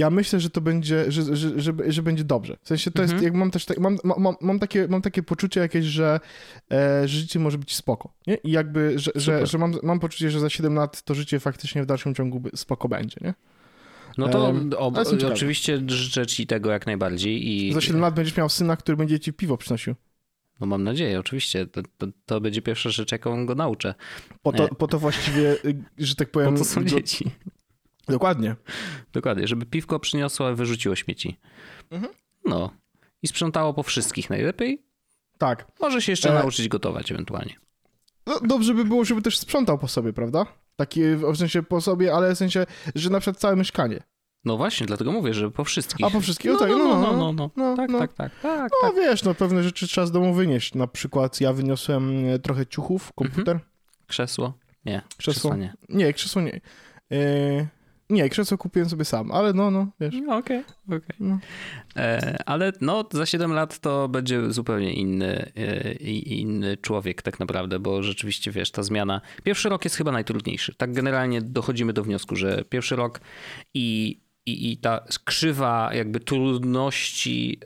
[0.00, 2.56] ja myślę, że to będzie, że, że, że, że będzie dobrze.
[2.62, 3.16] W sensie to mhm.
[3.16, 6.20] jest, jak mam też, mam, mam, mam, takie, mam takie poczucie jakieś, że,
[6.72, 8.34] e, życie może być spoko, nie?
[8.34, 11.82] I jakby, że, że, że mam, mam poczucie, że za 7 lat to życie faktycznie
[11.82, 13.34] w dalszym ciągu spoko będzie, nie?
[14.18, 14.98] No to um, ob,
[15.32, 17.72] oczywiście życzę ci tego jak najbardziej i...
[17.72, 19.94] Za 7 lat będziesz miał syna, który będzie ci piwo przynosił.
[20.60, 21.66] No mam nadzieję, oczywiście.
[21.66, 23.94] To, to, to, będzie pierwsza rzecz, jaką go nauczę.
[24.42, 26.52] Po to, po to właściwie, y, że tak powiem...
[26.52, 27.30] Po to są dzieci.
[28.08, 28.56] Dokładnie.
[29.12, 31.38] Dokładnie, żeby piwko przyniosło, a wyrzuciło śmieci.
[31.90, 32.12] Mhm.
[32.44, 32.70] No.
[33.22, 34.82] I sprzątało po wszystkich najlepiej.
[35.38, 35.66] Tak.
[35.80, 36.34] Może się jeszcze e...
[36.34, 37.54] nauczyć gotować ewentualnie.
[38.26, 40.46] No, dobrze by było, żeby też sprzątał po sobie, prawda?
[40.76, 41.00] Taki
[41.32, 44.02] w sensie po sobie, ale w sensie, że na przykład całe mieszkanie.
[44.44, 46.06] No właśnie, dlatego mówię, że po wszystkich.
[46.06, 46.50] A po wszystkich?
[46.50, 47.76] No, tak, no, no, no, no, no, no.
[47.76, 48.70] Tak, tak, tak, tak.
[48.82, 48.96] No tak.
[48.96, 50.74] wiesz, no pewne rzeczy trzeba z domu wynieść.
[50.74, 53.56] Na przykład ja wyniosłem e, trochę ciuchów, komputer.
[53.56, 53.70] Mhm.
[54.06, 54.52] Krzesło?
[54.84, 55.02] Nie.
[55.18, 55.74] Krzesło, krzesło nie.
[55.88, 56.60] Nie, krzesło nie.
[57.10, 57.66] Yy...
[58.10, 60.14] Nie, krzesło kupiłem sobie sam, ale no, no, wiesz.
[60.26, 60.98] No, okej, okay, okej.
[60.98, 61.16] Okay.
[61.20, 61.38] No.
[61.96, 67.78] E, ale no, za 7 lat to będzie zupełnie inny, e, inny człowiek tak naprawdę,
[67.78, 69.20] bo rzeczywiście, wiesz, ta zmiana...
[69.44, 70.74] Pierwszy rok jest chyba najtrudniejszy.
[70.74, 73.20] Tak generalnie dochodzimy do wniosku, że pierwszy rok
[73.74, 77.60] i i, i ta krzywa jakby trudności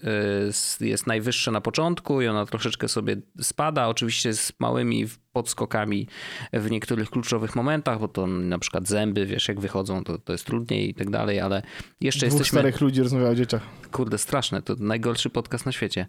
[0.81, 6.09] y, jest najwyższa na początku i ona troszeczkę sobie spada, oczywiście z małymi podskokami
[6.53, 10.45] w niektórych kluczowych momentach, bo to na przykład zęby, wiesz, jak wychodzą, to, to jest
[10.45, 11.63] trudniej i tak dalej, ale
[12.01, 12.59] jeszcze Dwóch jesteśmy...
[12.59, 13.63] starych ludzi rozmawia o dzieciach.
[13.93, 16.07] Kurde, straszne, to najgorszy podcast na świecie.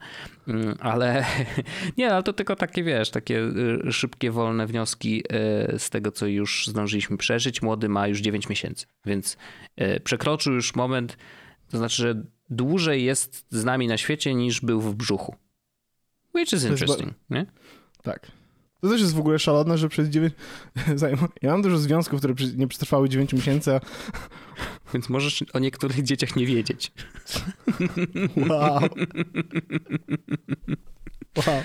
[0.48, 1.26] Mm, ale
[1.98, 3.40] nie, ale to tylko takie, wiesz, takie
[3.88, 5.24] y, szybkie, wolne wnioski
[5.74, 7.62] y, z tego, co już zdążyliśmy przeżyć.
[7.62, 9.38] Młody ma już 9 miesięcy, więc
[9.82, 11.18] y, przekroczył już moment,
[11.70, 15.36] to znaczy, że dłużej jest z nami na świecie niż był w brzuchu.
[16.36, 17.46] Which is interesting, nie?
[18.04, 18.32] Tak.
[18.86, 20.34] To też jest w ogóle szalone, że przez 9...
[21.42, 23.80] Ja mam dużo związków, które nie przetrwały 9 miesięcy, a...
[24.94, 26.92] Więc możesz o niektórych dzieciach nie wiedzieć.
[28.50, 28.82] Wow.
[31.38, 31.62] Wow.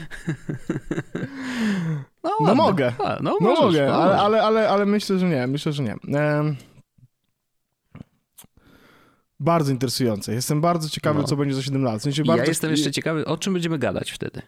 [2.25, 2.93] No, no mogę.
[2.99, 5.47] A, no, no możesz, mogę, ale, ale, ale, ale myślę, że nie.
[5.47, 6.19] Myślę, że nie.
[6.19, 6.57] Um,
[9.41, 10.35] bardzo interesujące.
[10.35, 11.27] Jestem bardzo ciekawy, no.
[11.27, 12.01] co będzie za 7 lat.
[12.01, 12.43] W sensie bardzo...
[12.43, 14.43] Ja jestem jeszcze ciekawy, o czym będziemy gadać wtedy.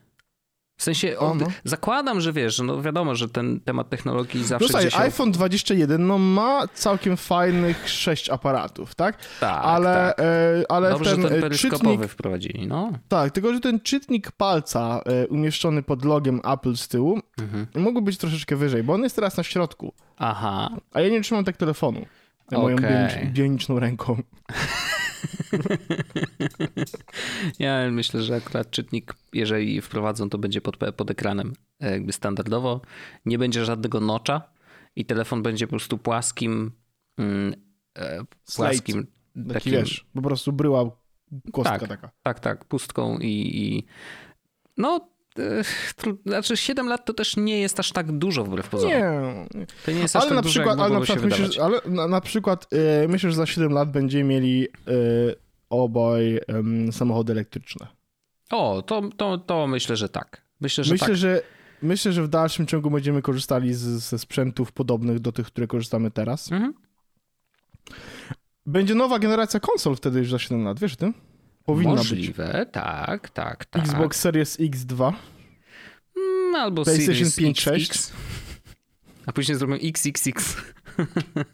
[0.77, 1.47] W sensie o, no.
[1.65, 4.97] zakładam, że wiesz, no wiadomo, że ten temat technologii zawsze no, gdzieś...
[4.97, 9.19] iPhone 21 no, ma całkiem fajnych sześć aparatów, tak?
[9.41, 10.21] Tak, ale, tak.
[10.21, 12.07] E, ale Dobrze, ten, ten e, czytnik...
[12.07, 12.93] wprowadzili, no.
[13.09, 17.67] Tak, tylko że ten czytnik palca e, umieszczony pod logiem Apple z tyłu mhm.
[17.75, 19.93] mógłby być troszeczkę wyżej, bo on jest teraz na środku.
[20.19, 20.71] Aha.
[20.93, 22.07] A ja nie trzymam tak telefonu.
[22.47, 22.61] Okay.
[22.61, 22.77] Moją
[23.33, 24.17] bioniczną ręką.
[27.59, 32.81] ja myślę, że akurat czytnik, jeżeli wprowadzą, to będzie pod, pod ekranem e, jakby standardowo.
[33.27, 34.53] Nie będzie żadnego nocza
[34.97, 36.73] i telefon będzie po prostu płaskim
[37.19, 37.55] mm,
[37.99, 38.25] e,
[38.57, 39.55] płaskim Slate.
[39.55, 39.73] takim...
[39.73, 40.91] wiesz, po prostu bryła
[41.53, 42.11] kostka tak, taka.
[42.23, 43.87] Tak, tak, pustką i, i
[44.77, 45.12] no
[46.27, 48.99] znaczy 7 lat to też nie jest aż tak dużo wbrew pozorom.
[48.99, 49.47] Nie.
[49.85, 52.09] To nie jest aż ale tak na dużo, przykład, ale na przykład, myślisz, ale na,
[52.09, 54.68] na przykład yy, myślę, że za 7 lat będziemy mieli yy,
[55.71, 57.87] obaj yy, samochody elektryczne.
[58.51, 60.42] O, to, to, to myślę, że tak.
[60.61, 61.16] Myślę, że myślę, tak.
[61.16, 61.42] Że,
[61.83, 66.11] myślę, że w dalszym ciągu będziemy korzystali z, ze sprzętów podobnych do tych, które korzystamy
[66.11, 66.53] teraz.
[66.53, 66.75] Mhm.
[68.66, 71.14] Będzie nowa generacja konsol wtedy już za 7 lat, wiesz o tym?
[71.64, 72.72] Powinna Możliwe, być.
[72.72, 73.83] tak, tak, tak.
[73.83, 75.12] Xbox Series X2.
[76.16, 78.12] Mm, albo PlayStation Series 5, 6.
[79.27, 80.57] A później zrobią XXX.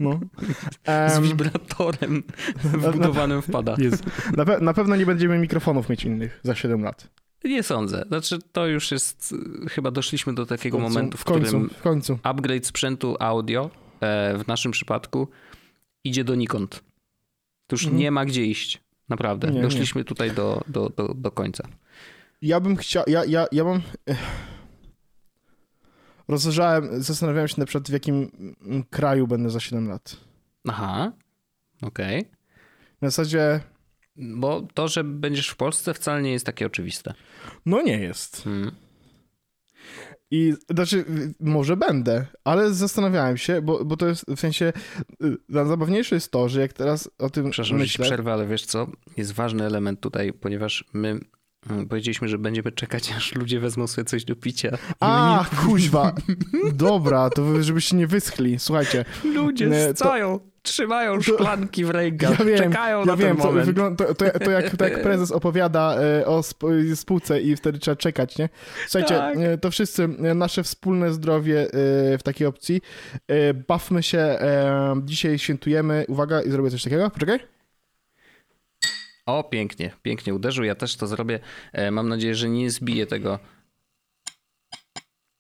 [0.01, 0.21] No.
[1.09, 2.23] Z wibratorem
[2.65, 3.77] wbudowanym wpada.
[3.79, 4.05] Jest.
[4.37, 7.09] Na, pe na, pewno nie będziemy mikrofonów mieć innych za 7 lat.
[7.45, 8.05] Nie sądzę.
[8.09, 9.35] Znaczy, to już jest.
[9.71, 12.19] Chyba doszliśmy do takiego w końcu, momentu, w, w końcu, którym w końcu.
[12.23, 15.29] upgrade sprzętu audio e, w naszym przypadku
[16.05, 16.83] idzie donikąd.
[17.67, 18.01] To już mhm.
[18.01, 18.81] nie ma gdzie iść.
[19.09, 19.51] Naprawdę.
[19.51, 20.05] Nie, Doszliśmy nie.
[20.05, 21.69] tutaj do, do, do, do końca.
[22.43, 23.05] Ja bym chciał.
[23.07, 23.83] Ja, ja, ja mam.
[26.29, 28.31] rozważałem, zastanawiałem się na przykład w jakim
[28.91, 30.17] kraju będę za 7 lat.
[30.69, 31.13] Aha,
[31.83, 32.31] okej.
[33.03, 33.61] Na zasadzie,
[34.17, 37.15] Bo to, że będziesz w Polsce wcale nie jest takie oczywiste.
[37.67, 38.43] no nie jest.
[38.45, 38.75] Hmm.
[40.31, 44.73] I znaczy, y, może będę, ale zastanawiałem się, bo, bo to jest w sensie,
[45.25, 48.67] y, zabawniejsze jest to, że jak teraz o tym Przepraszam, że myślę, przerwę, ale wiesz
[48.67, 48.87] co?
[49.17, 51.21] Jest ważny element tutaj, ponieważ my
[51.71, 54.79] mm, powiedzieliśmy, że będziemy czekać, aż ludzie wezmą sobie coś do picia.
[55.01, 56.15] A, kuźwa,
[56.73, 59.05] dobra, to żebyście nie wyschli, słuchajcie.
[59.25, 59.31] nie...
[59.33, 63.47] Ludzie nie, to- stoją, trzymają szklanki w rękach, Ja wiem, czekają ja na wiem, ten
[63.47, 63.67] moment.
[63.67, 67.79] wygląda, to, to, to, jak, to jak prezes opowiada e, o sp- spółce i wtedy
[67.79, 68.49] trzeba czekać, nie?
[68.89, 69.37] Słuchajcie, Tak.
[69.37, 71.67] e, to wszyscy, e, nasze wspólne zdrowie
[72.19, 72.81] w takiej opcji.
[73.69, 74.39] Bawmy się,
[75.05, 77.39] dzisiaj świętujemy, uwaga, i zrobię coś takiego, poczekaj.
[79.27, 80.65] O, pięknie, pięknie uderzył.
[80.65, 81.41] Ja też to zrobię.
[81.93, 83.39] Mam nadzieję, że nie zbiję tego.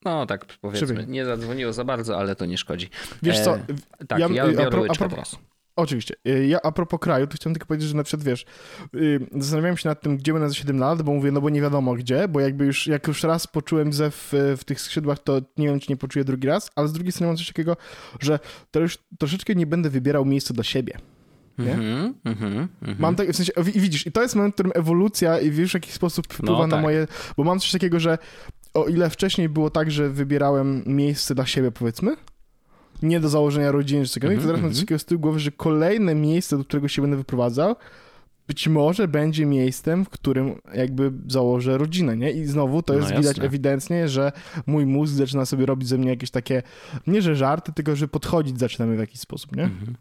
[0.09, 2.88] No tak powiedzmy, nie zadzwoniło za bardzo, ale to nie szkodzi.
[3.23, 3.61] Wiesz co, E,
[4.09, 5.37] Tak, ja- ja, a biorę pro- a pro- teraz.
[5.77, 6.14] Oczywiście.
[6.29, 8.44] Y, Ja a propos kraju, to chciałem tylko powiedzieć, że na przykład wiesz,
[8.94, 11.61] y, zastanawiałem się nad tym, gdzie będę za 7 lat, bo mówię, no bo nie
[11.61, 15.40] wiadomo gdzie, bo jakby już, jak już raz poczułem zew y, w tych skrzydłach, to
[15.57, 17.77] nie wiem, czy nie poczuję drugi raz, ale z drugiej strony mam coś takiego,
[18.21, 18.38] że
[18.71, 20.99] to już troszeczkę nie będę wybierał miejsca dla siebie.
[21.59, 21.73] nie?
[21.73, 22.97] Mhm, mhm, mhm.
[22.99, 25.71] Mam tak, w sensie, wi- widzisz, i to jest moment, w którym ewolucja i wiesz,
[25.71, 26.83] w jaki sposób wpływa No na tak.
[26.83, 28.18] moje, bo mam coś takiego, że
[28.85, 32.17] o ile wcześniej było tak, że wybierałem miejsce dla siebie, powiedzmy,
[33.03, 34.75] nie do założenia rodziny czy cokolwiek, Mhm, to teraz mam mhm.
[34.75, 37.77] coś takiego z tyłu głowy, że kolejne miejsce, do którego się będę wyprowadzał,
[38.49, 42.33] być może będzie miejscem, w którym jakby założę rodzinę, nie?
[42.33, 43.45] I znowu to No jest widać jasne.
[43.45, 44.33] ewidentnie, że
[44.67, 46.62] mój mózg zaczyna sobie robić ze mnie jakieś takie,
[47.07, 49.62] nie że żarty, tylko że podchodzić zaczynamy w jakiś sposób, nie?
[49.64, 49.97] Mhm.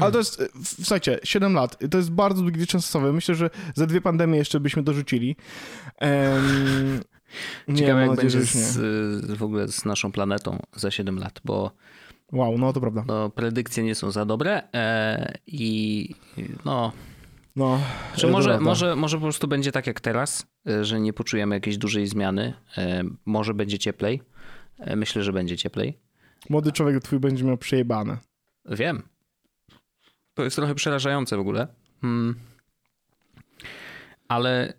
[0.00, 3.12] Ale to jest, w- słuchajcie, 7 lat, to jest bardzo długi czas czasowy.
[3.12, 5.36] Myślę, że za dwie pandemie jeszcze byśmy dorzucili.
[6.00, 7.00] Um,
[7.76, 11.70] Ciekawe, jak że będzie z, w ogóle z naszą planetą za 7 lat, bo
[12.32, 13.04] Wow, no to prawda.
[13.06, 16.14] no, predykcje nie są za dobre e, i
[16.64, 16.92] no,
[17.56, 17.80] No,
[18.20, 21.78] to może, może, może po prostu będzie tak jak teraz, e, że nie poczujemy jakiejś
[21.78, 22.54] dużej zmiany.
[22.78, 24.22] E, Może będzie cieplej.
[24.78, 25.98] E, Myślę, że będzie cieplej.
[26.50, 28.18] Młody człowiek twój będzie miał przejebane.
[28.64, 29.02] Wiem.
[30.34, 31.66] To jest trochę przerażające w ogóle.
[32.00, 32.34] Hmm.
[34.28, 34.72] Ale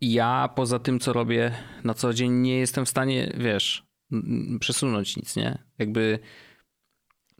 [0.00, 1.52] ja poza tym, co robię
[1.84, 3.86] na co dzień, nie jestem w stanie, wiesz,
[4.60, 5.58] przesunąć nic, nie?
[5.78, 6.18] Jakby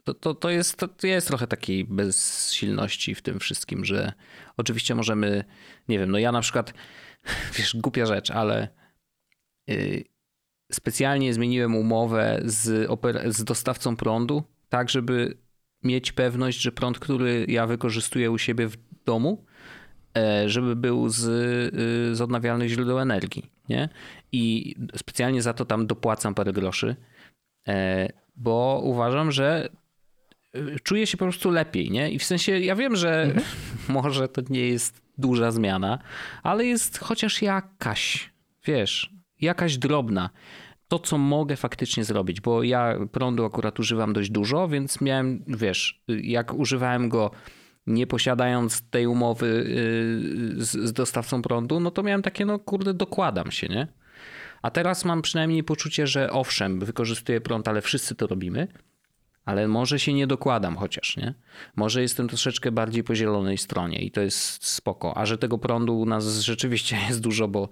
[0.03, 4.13] to, to, to, jest, to, jest trochę takiej bezsilności w tym wszystkim, że
[4.57, 5.43] oczywiście możemy,
[5.87, 6.73] nie wiem, no ja na przykład,
[7.57, 8.67] wiesz, głupia rzecz, ale
[9.69, 10.03] y,
[10.71, 12.89] specjalnie zmieniłem umowę z,
[13.35, 15.37] z dostawcą prądu, tak żeby
[15.83, 19.45] mieć pewność, że prąd, który ja wykorzystuję u siebie w domu,
[20.45, 23.89] żeby był z, y, z odnawialnych źródeł energii, nie?
[24.31, 26.95] I specjalnie za to tam dopłacam parę groszy,
[27.67, 29.69] e, bo uważam, że
[30.55, 32.11] y, czuję się po prostu lepiej, nie?
[32.11, 33.33] I w sensie, ja wiem, że
[33.87, 35.99] może to nie jest duża zmiana,
[36.43, 38.33] ale jest chociaż jakaś,
[38.65, 40.29] wiesz, jakaś drobna.
[40.87, 46.03] To, co mogę faktycznie zrobić, bo ja prądu akurat używam dość dużo, więc miałem, wiesz,
[46.07, 47.31] jak używałem go
[47.87, 49.47] nie posiadając tej umowy
[50.57, 53.87] yy, z, z dostawcą prądu, no to miałem takie, no kurde, dokładam się, nie?
[54.61, 58.67] A teraz mam przynajmniej poczucie, że owszem, wykorzystuję prąd, ale wszyscy to robimy,
[59.45, 61.33] ale może się nie dokładam chociaż, nie?
[61.75, 65.17] Może jestem troszeczkę bardziej po zielonej stronie i to jest spoko.
[65.17, 67.69] A że tego prądu u nas rzeczywiście jest dużo, bo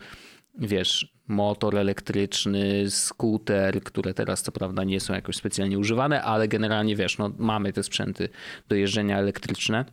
[0.60, 6.96] wiesz, motor elektryczny, skuter, które teraz co prawda nie są jakoś specjalnie używane, ale generalnie
[6.96, 8.30] wiesz, no mamy te sprzęty
[8.68, 9.86] do jeżdżenia elektryczne,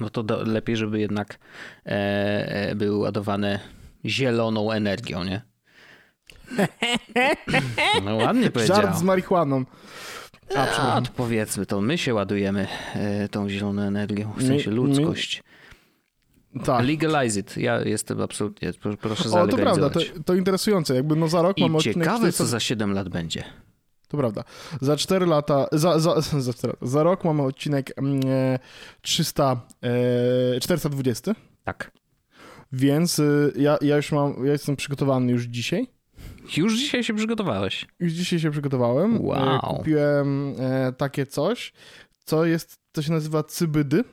[0.00, 1.38] no to do, lepiej, żeby jednak
[1.86, 3.60] e, e, były ładowane
[4.04, 5.42] zieloną energią, nie?
[8.04, 8.82] No ładnie powiedziałem.
[8.82, 9.64] Żart z marihuaną.
[10.56, 15.42] A, to powiedzmy, to my się ładujemy e, tą zieloną energią, w sensie my- ludzkość.
[16.64, 16.86] Tak.
[16.86, 17.56] Legalize it.
[17.56, 20.94] Ja jestem absolutnie, proszę O, to prawda, to, to interesujące.
[20.94, 23.44] Jakby no za rok mamy I odcinek ciekawe, 400 co za 7 lat będzie.
[24.08, 24.44] To prawda.
[24.80, 28.58] Za 4 lata, za, za, za, 4 lata, za rok mamy odcinek mm, e,
[29.02, 29.60] 300,
[30.56, 31.34] e, 420,
[31.64, 31.90] Tak.
[32.72, 35.86] więc y, ja, ja już mam, ja jestem przygotowany już dzisiaj.
[36.56, 37.86] Już dzisiaj się przygotowałeś.
[38.00, 39.16] Już dzisiaj się przygotowałem.
[39.16, 39.76] E, Wow.
[39.76, 41.72] Kupiłem e, takie coś,
[42.24, 44.04] co jest, to się nazywa cybydy.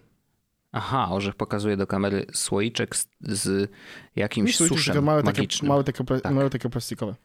[0.78, 3.71] Aha, Orzech pokazuje do kamery słoiczek z, z
[4.15, 6.34] jakimś suszem takie małe, takie, małe, takie, Tak.
[6.34, 7.15] małe takie plastikowe.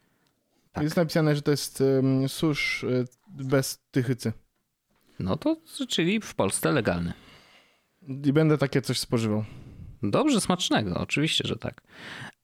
[0.73, 0.85] Tak.
[0.85, 4.33] Jest napisane, że to jest um, susz y, bez tychycy.
[5.19, 5.57] No to,
[5.89, 7.13] czyli w Polsce legalny.
[8.25, 9.45] I będę takie coś spożywał.
[10.03, 11.83] Dobrze, smacznego, oczywiście, że tak.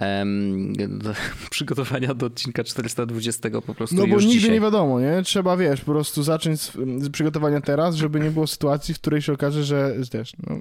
[0.00, 1.14] Um, do,
[1.50, 4.54] przygotowania do odcinka 420 po prostu No bo już nigdy dzisiaj.
[4.54, 5.22] nie wiadomo, nie?
[5.22, 9.22] Trzeba, wiesz, po prostu zacząć z, z przygotowania teraz, żeby nie było sytuacji, w której
[9.22, 10.61] się okaże, że też, no,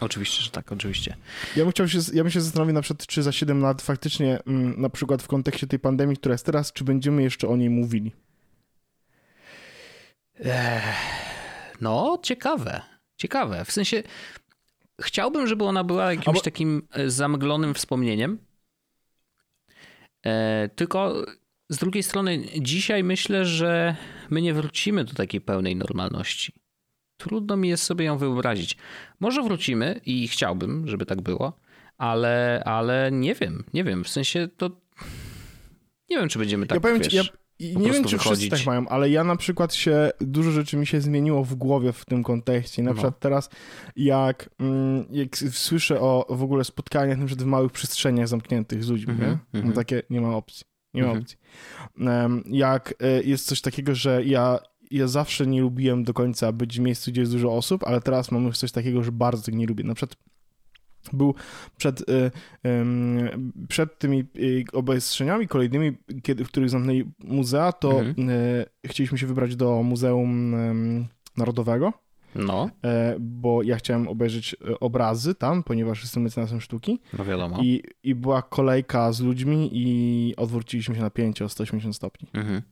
[0.00, 1.16] Oczywiście, że tak, oczywiście.
[1.56, 4.38] Ja bym chciał się, ja bym się zastanowił na przykład, czy za 7 lat faktycznie,
[4.46, 7.70] mm, na przykład w kontekście tej pandemii, która jest teraz, czy będziemy jeszcze o niej
[7.70, 8.12] mówili.
[11.80, 12.80] No, ciekawe.
[13.16, 13.64] Ciekawe.
[13.64, 14.02] W sensie
[15.00, 18.38] chciałbym, żeby ona była jakimś Albo- takim e, zamglonym wspomnieniem.
[20.26, 21.26] E, tylko
[21.68, 23.96] z drugiej strony, dzisiaj myślę, że
[24.30, 26.52] my nie wrócimy do takiej pełnej normalności.
[27.16, 28.76] Trudno mi jest sobie ją wyobrazić.
[29.20, 31.60] Może wrócimy i chciałbym, żeby tak było,
[31.98, 34.04] ale, ale nie wiem, nie wiem.
[34.04, 34.70] W sensie to.
[36.10, 36.76] Nie wiem, czy będziemy tak.
[36.76, 37.22] ja powiem ci, ja
[37.72, 38.50] i nie wiem, czy wszyscy wychodzić.
[38.50, 42.04] tak mają, ale ja na przykład się, dużo rzeczy mi się zmieniło w głowie w
[42.04, 42.82] tym kontekście.
[42.82, 42.94] Na No.
[42.94, 43.50] przykład teraz,
[43.96, 48.88] jak, mm, jak słyszę o w ogóle spotkaniach na przykład w małych przestrzeniach zamkniętych z
[48.88, 49.38] ludźmi, Mhm, nie?
[49.54, 49.64] mhm.
[49.68, 50.64] No takie, nie ma opcji.
[50.94, 51.22] Nie ma Mhm.
[51.22, 51.38] opcji.
[52.00, 54.58] Em, Jak e, jest coś takiego, że ja,
[54.90, 58.30] ja zawsze nie lubiłem do końca być w miejscu, gdzie jest dużo osób, ale teraz
[58.30, 59.84] mam już coś takiego, że bardzo tego nie lubię.
[59.84, 60.18] Na przykład
[61.12, 61.34] był
[61.76, 62.04] przed,
[62.62, 64.24] em, przed tymi e,
[64.72, 65.92] obostrzeniami kolejnymi,
[66.22, 68.30] kiedy, w których zamknęli muzea, to Mhm.
[68.30, 68.32] e,
[68.86, 70.54] chcieliśmy się wybrać do Muzeum
[71.36, 71.92] Narodowego,
[72.34, 77.58] No, e, bo ja chciałem obejrzeć obrazy tam, ponieważ jestem mecenasem sztuki no wiadomo.
[77.62, 82.28] i, i była kolejka z ludźmi i odwróciliśmy się na pięcie o 180 stopni.
[82.32, 82.62] Mhm.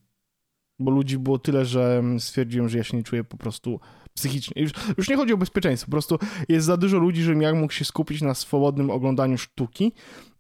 [0.78, 3.80] Bo ludzi było tyle, że stwierdziłem, że ja się nie czuję po prostu
[4.14, 4.62] psychicznie.
[4.62, 6.18] Już, już nie chodzi o bezpieczeństwo, po prostu
[6.48, 9.92] jest za dużo ludzi, żebym ja mógł się skupić na swobodnym oglądaniu sztuki,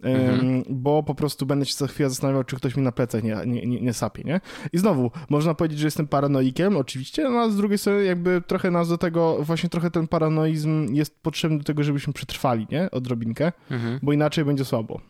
[0.02, 0.62] Mhm.
[0.70, 3.66] bo po prostu będę się za chwilę zastanawiał, czy ktoś mi na plecach nie, nie,
[3.66, 4.40] nie, nie sapie, nie?
[4.72, 8.70] I znowu, można powiedzieć, że jestem paranoikiem, oczywiście, no a z drugiej strony jakby trochę
[8.70, 12.90] nas do tego, właśnie trochę ten paranoizm jest potrzebny do tego, żebyśmy przetrwali, nie?
[12.90, 13.98] Odrobinkę, Mhm.
[14.02, 15.00] bo inaczej będzie słabo.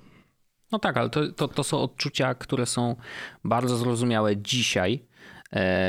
[0.72, 2.96] No tak, ale to, to, to są odczucia, które są
[3.44, 5.04] bardzo zrozumiałe dzisiaj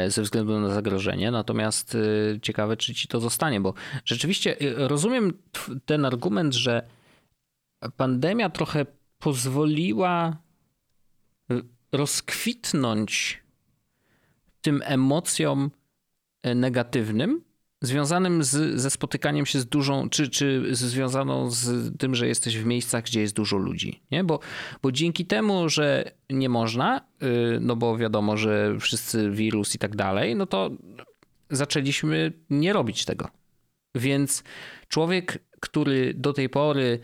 [0.07, 3.73] ze względu na zagrożenie, natomiast e, ciekawe, czy ci to zostanie, bo
[4.05, 5.33] rzeczywiście e, rozumiem
[5.85, 6.87] ten argument, że
[7.97, 8.85] pandemia trochę
[9.19, 10.37] pozwoliła
[11.51, 11.61] e,
[11.91, 13.43] rozkwitnąć
[14.61, 15.71] tym emocjom
[16.43, 17.43] e, negatywnym,
[17.83, 22.65] związanym z, ze spotykaniem się z dużą, czy, czy związaną z tym, że jesteś w
[22.65, 24.01] miejscach, gdzie jest dużo ludzi.
[24.11, 24.23] Nie?
[24.23, 24.39] Bo,
[24.81, 29.95] bo dzięki temu, że nie można, y, no bo wiadomo, że wszyscy wirus i tak
[29.95, 30.71] dalej, no to
[31.49, 33.29] zaczęliśmy nie robić tego.
[33.95, 34.43] Więc
[34.87, 36.99] człowiek, który do tej pory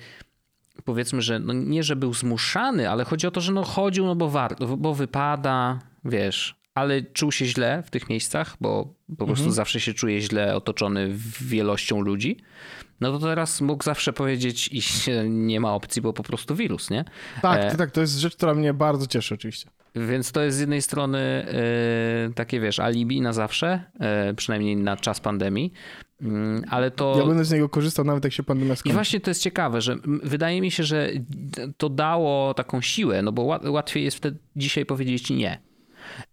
[0.86, 4.16] powiedzmy, że no nie, że był zmuszany, ale chodzi o to, że no chodził, no
[4.16, 9.52] bo warto, bo wypada, wiesz, ale czuł się źle w tych miejscach, bo po prostu
[9.52, 11.10] zawsze się czuje źle otoczony
[11.42, 12.38] wielością ludzi,
[13.02, 14.82] no to teraz mógł zawsze powiedzieć i
[15.30, 17.06] nie ma opcji, bo po prostu wirus, nie?
[17.42, 19.70] Tak, E, tak, to jest rzecz, która mnie bardzo cieszy oczywiście.
[19.96, 24.98] Więc to jest z jednej strony e, takie, wiesz, alibi na zawsze, e, przynajmniej na
[24.98, 25.74] czas pandemii,
[26.22, 27.16] Mm, ale to...
[27.20, 28.94] Ja będę z niego korzystał nawet jak się pandemia I skończy.
[28.94, 31.10] właśnie to jest ciekawe, że wydaje mi się, że
[31.78, 35.60] to dało taką siłę, no bo ła- łatwiej jest wtedy dzisiaj powiedzieć nie.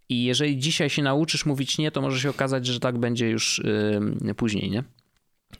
[0.08, 3.62] I jeżeli dzisiaj się nauczysz mówić nie, to może się okazać, że tak będzie już
[4.24, 4.84] yy, później, nie?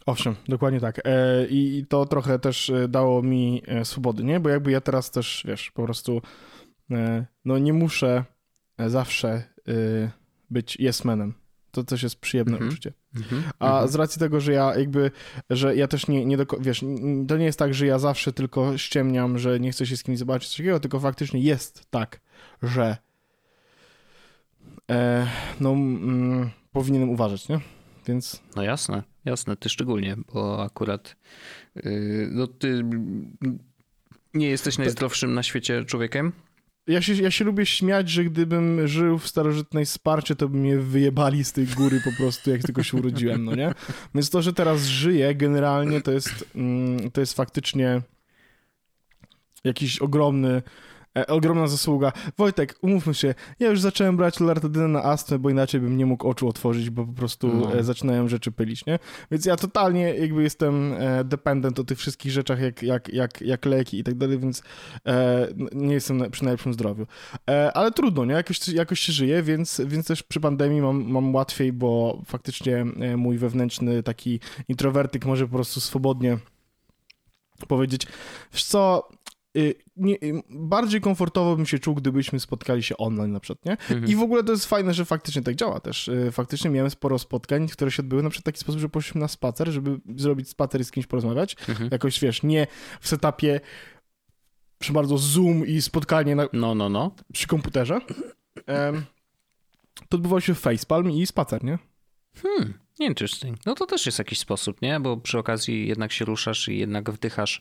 [0.07, 1.01] Owszem, dokładnie tak.
[1.05, 4.41] E, I to trochę też e, dało mi e, swobody, nie?
[4.41, 6.23] Bo jakby ja teraz też, wiesz, po prostu
[7.45, 8.25] no nie muszę
[8.87, 9.43] zawsze
[10.51, 11.35] być yes manem.
[11.71, 12.71] To też jest przyjemne Mhm.
[12.71, 12.93] uczucie.
[13.59, 15.11] A z racji tego, że ja jakby,
[15.51, 16.85] że ja też nie, nie do, wiesz,
[17.29, 20.19] to nie jest tak, że ja zawsze tylko ściemniam, że nie chcę się z kimś
[20.19, 22.21] zobaczyć, coś takiego, tylko faktycznie jest tak,
[22.63, 22.97] że
[24.91, 25.27] e,
[25.61, 27.61] no mm, powinienem uważać, nie?
[28.07, 31.17] Więc No jasne, jasne, ty szczególnie, bo akurat
[31.75, 32.85] yy, no ty
[34.35, 36.33] nie jesteś najzdrowszym na świecie człowiekiem.
[36.87, 40.79] Ja się, ja się lubię śmiać, że gdybym żył w starożytnej Sparcie, to by mnie
[40.79, 43.75] wyjebali z tej góry po prostu, jak tylko się urodziłem, no nie?
[44.15, 48.03] Więc to, że teraz żyję, generalnie to jest, mm, to jest faktycznie
[49.65, 50.63] jakiś ogromny,
[51.17, 52.13] e, ogromna zasługa.
[52.39, 56.29] Wojtek, umówmy się, ja już zacząłem brać loratadynę na astmę, bo inaczej bym nie mógł
[56.29, 57.75] oczu otworzyć, bo po prostu No.
[57.75, 58.99] e, zaczynają rzeczy pylić, nie?
[59.31, 63.67] Więc ja totalnie jakby jestem e, dependent o tych wszystkich rzeczach, jak, jak, jak, jak
[63.67, 64.63] leki i tak dalej, więc
[65.73, 67.07] nie jestem na, przy najlepszym zdrowiu.
[67.75, 68.35] Ale trudno, nie?
[68.35, 72.85] Jakoś, jakoś się żyje, więc, więc też przy pandemii mam, mam łatwiej, bo faktycznie
[73.17, 76.39] mój wewnętrzny taki introwertyk może po prostu swobodnie
[77.69, 78.07] powiedzieć,
[78.53, 79.09] wiesz co,
[79.57, 80.17] y, nie,
[80.51, 83.73] bardziej komfortowo bym się czuł, gdybyśmy spotkali się online na przykład, nie?
[83.73, 84.07] Mhm.
[84.07, 86.09] I w ogóle to jest fajne, że faktycznie tak działa też.
[86.09, 89.21] Y, Faktycznie miałem sporo spotkań, które się odbyły na przykład w taki sposób, że poszliśmy
[89.21, 91.57] na spacer, żeby zrobić spacer i z kimś porozmawiać.
[91.69, 91.89] Mhm.
[91.93, 92.67] Jakoś, wiesz, nie
[93.01, 93.61] w setupie
[94.79, 97.11] przy bardzo Zoom i spotkanie na, No, no, no.
[97.33, 98.01] przy komputerze.
[98.67, 99.05] Em,
[100.09, 101.79] to odbywał się facepalm i spacer, nie?
[102.43, 103.59] Hmm, interesting.
[103.67, 105.01] No to też jest jakiś sposób, nie?
[105.01, 107.61] Bo przy okazji jednak się ruszasz i jednak wdychasz.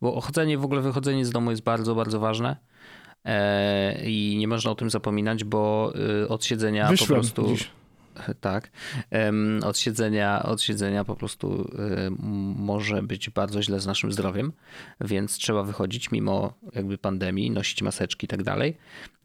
[0.00, 2.56] Bo chodzenie, w ogóle wychodzenie z domu jest bardzo, bardzo ważne.
[3.24, 5.92] E, I nie można o tym zapominać, bo
[6.24, 7.46] y, od siedzenia Wyszłem po prostu.
[7.48, 7.70] dziś.
[8.40, 8.70] Tak.
[9.10, 11.70] Em, Od siedzenia, od siedzenia po prostu
[12.08, 12.10] y,
[12.56, 14.52] może być bardzo źle z naszym zdrowiem,
[15.00, 18.76] więc trzeba wychodzić mimo jakby pandemii, nosić maseczki i tak dalej.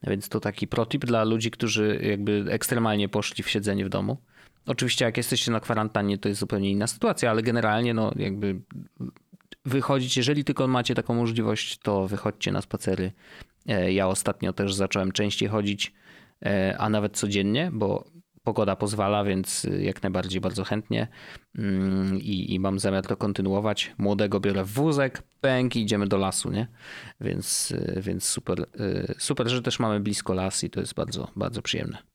[0.04, 4.18] Więc to taki protip dla ludzi, którzy jakby ekstremalnie poszli w siedzenie w domu.
[4.66, 8.62] Oczywiście jak jesteście na kwarantannie to jest zupełnie inna sytuacja, ale generalnie no jakby
[9.66, 13.12] wychodzić, jeżeli tylko macie taką możliwość, to wychodźcie na spacery.
[13.68, 15.94] E, Ja ostatnio też zacząłem częściej chodzić,
[16.46, 18.12] e, a nawet codziennie, bo
[18.44, 21.08] pogoda pozwala, więc jak najbardziej bardzo chętnie
[21.56, 23.92] Mm, i, i mam zamiar to kontynuować.
[23.98, 26.68] Młodego biorę wózek, pęk i idziemy do lasu, nie?
[27.22, 28.66] Więc, e, więc super,
[29.18, 32.11] super, że też mamy blisko las i to jest bardzo, bardzo przyjemne.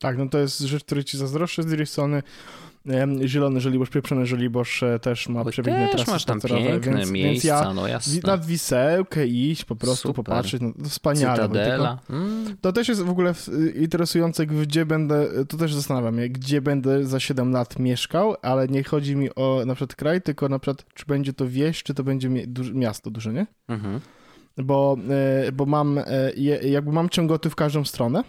[0.00, 2.22] Tak, no to jest rzecz, której ci zazdroszczę z drugiej strony.
[3.24, 7.10] Zielony Żoliborz, pieprzony Żoliborz e, też ma Oj, przepiękne też trasy masz tam piękne więc,
[7.10, 8.20] miejsca, więc ja no jasne.
[8.24, 10.24] nad Wisełkę iść, po prostu Super.
[10.24, 11.36] popatrzeć, no to wspaniale.
[11.36, 11.88] Cytadela.
[12.08, 12.14] Wojtyko.
[12.14, 13.34] Mm, To też jest w ogóle
[13.74, 18.84] interesujące, gdzie będę, to też zastanawiam się, gdzie będę za 7 lat mieszkał, ale nie
[18.84, 22.04] chodzi mi o na przykład kraj, tylko na przykład, czy będzie to wieś, czy to
[22.04, 22.28] będzie
[22.74, 23.46] miasto duże, nie?
[23.68, 24.00] mhm.
[24.58, 24.96] Bo,
[25.46, 26.04] e, bo mam, e,
[26.68, 28.24] jakby mam ciągoty w każdą stronę,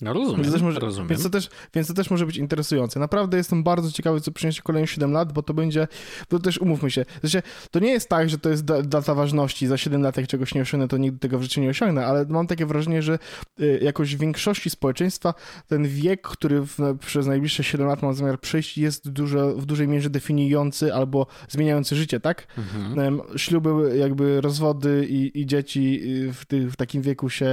[0.00, 1.08] No rozumiem, Więc to, też może, rozumiem.
[1.08, 3.00] więc, to też, więc to też może być interesujące.
[3.00, 5.88] Naprawdę jestem bardzo ciekawy, co przyniesie kolejne 7 lat, bo to będzie,
[6.30, 9.66] bo też umówmy się, sensie, to nie jest tak, że to jest da, data ważności,
[9.66, 12.26] za 7 lat jak czegoś nie osiągnę, to nigdy tego w życiu nie osiągnę, ale
[12.28, 13.18] mam takie wrażenie, że
[13.60, 15.34] y, jakoś w większości społeczeństwa
[15.66, 19.88] ten wiek, który w, przez najbliższe 7 lat mam zamiar przejść, jest dużo, w dużej
[19.88, 22.46] mierze definiujący albo zmieniający życie, tak?
[22.58, 23.20] Mhm.
[23.36, 27.46] Śluby, jakby rozwody i, i dzieci y, w, ty, w takim wieku się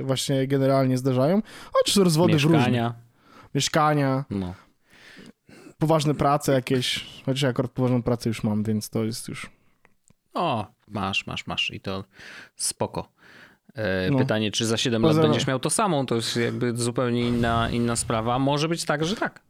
[0.00, 1.42] y, właśnie generalnie zdarzają,
[1.84, 2.94] choć są rozwody w różnych Mieszkania.
[3.54, 4.54] mieszkania, No.
[5.78, 9.50] poważne prace jakieś, chociaż ja akurat poważną pracę już mam, więc to jest już...
[10.34, 12.04] O, masz, masz, masz i to
[12.56, 13.08] spoko.
[13.74, 14.18] E, No.
[14.18, 17.96] Pytanie, czy za 7 lat będziesz miał to samą, to jest jakby zupełnie inna, inna
[17.96, 18.38] sprawa.
[18.38, 19.40] Może być tak, że tak.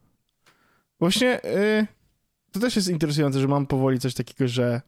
[1.01, 1.87] Właśnie y,
[2.53, 4.81] to też jest interesujące, że mam powoli coś takiego, że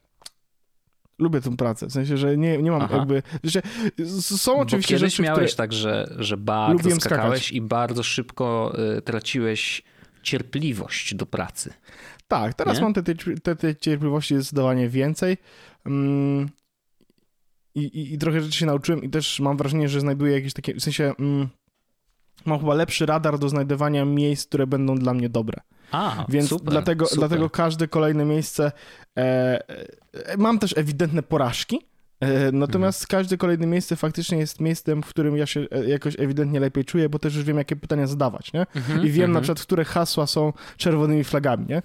[1.18, 2.96] lubię tę pracę, w sensie, że nie, nie mam Aha.
[2.96, 3.22] jakby...
[3.44, 3.62] Że
[4.08, 5.56] są Bo oczywiście kiedyś rzeczy, miałeś które...
[5.56, 7.52] tak, że, że bardzo skakałeś skakać.
[7.52, 9.82] i bardzo szybko y, traciłeś
[10.22, 11.72] cierpliwość do pracy.
[12.28, 12.82] Tak, teraz Nie?
[12.82, 13.02] mam te,
[13.42, 15.36] te, te cierpliwości zdecydowanie więcej.
[15.86, 16.48] Mm,
[17.74, 20.74] i, i, I trochę rzeczy się nauczyłem i też mam wrażenie, że znajduję jakieś takie,
[20.74, 21.48] w sensie mm,
[22.46, 25.60] mam chyba lepszy radar do znajdywania miejsc, które będą dla mnie dobre.
[25.92, 27.18] A, Więc super, dlatego, super.
[27.18, 28.72] dlatego każde kolejne miejsce.
[29.18, 29.68] E,
[30.12, 31.80] e, mam też ewidentne porażki.
[32.20, 33.08] E, natomiast Mhm.
[33.22, 37.08] każde kolejne miejsce faktycznie jest miejscem, w którym ja się e, jakoś ewidentnie lepiej czuję,
[37.08, 38.66] bo też już wiem, jakie pytania zadawać, nie?
[38.76, 39.42] Mhm, I wiem na mhm.
[39.42, 41.76] przykład, które hasła są czerwonymi flagami, nie?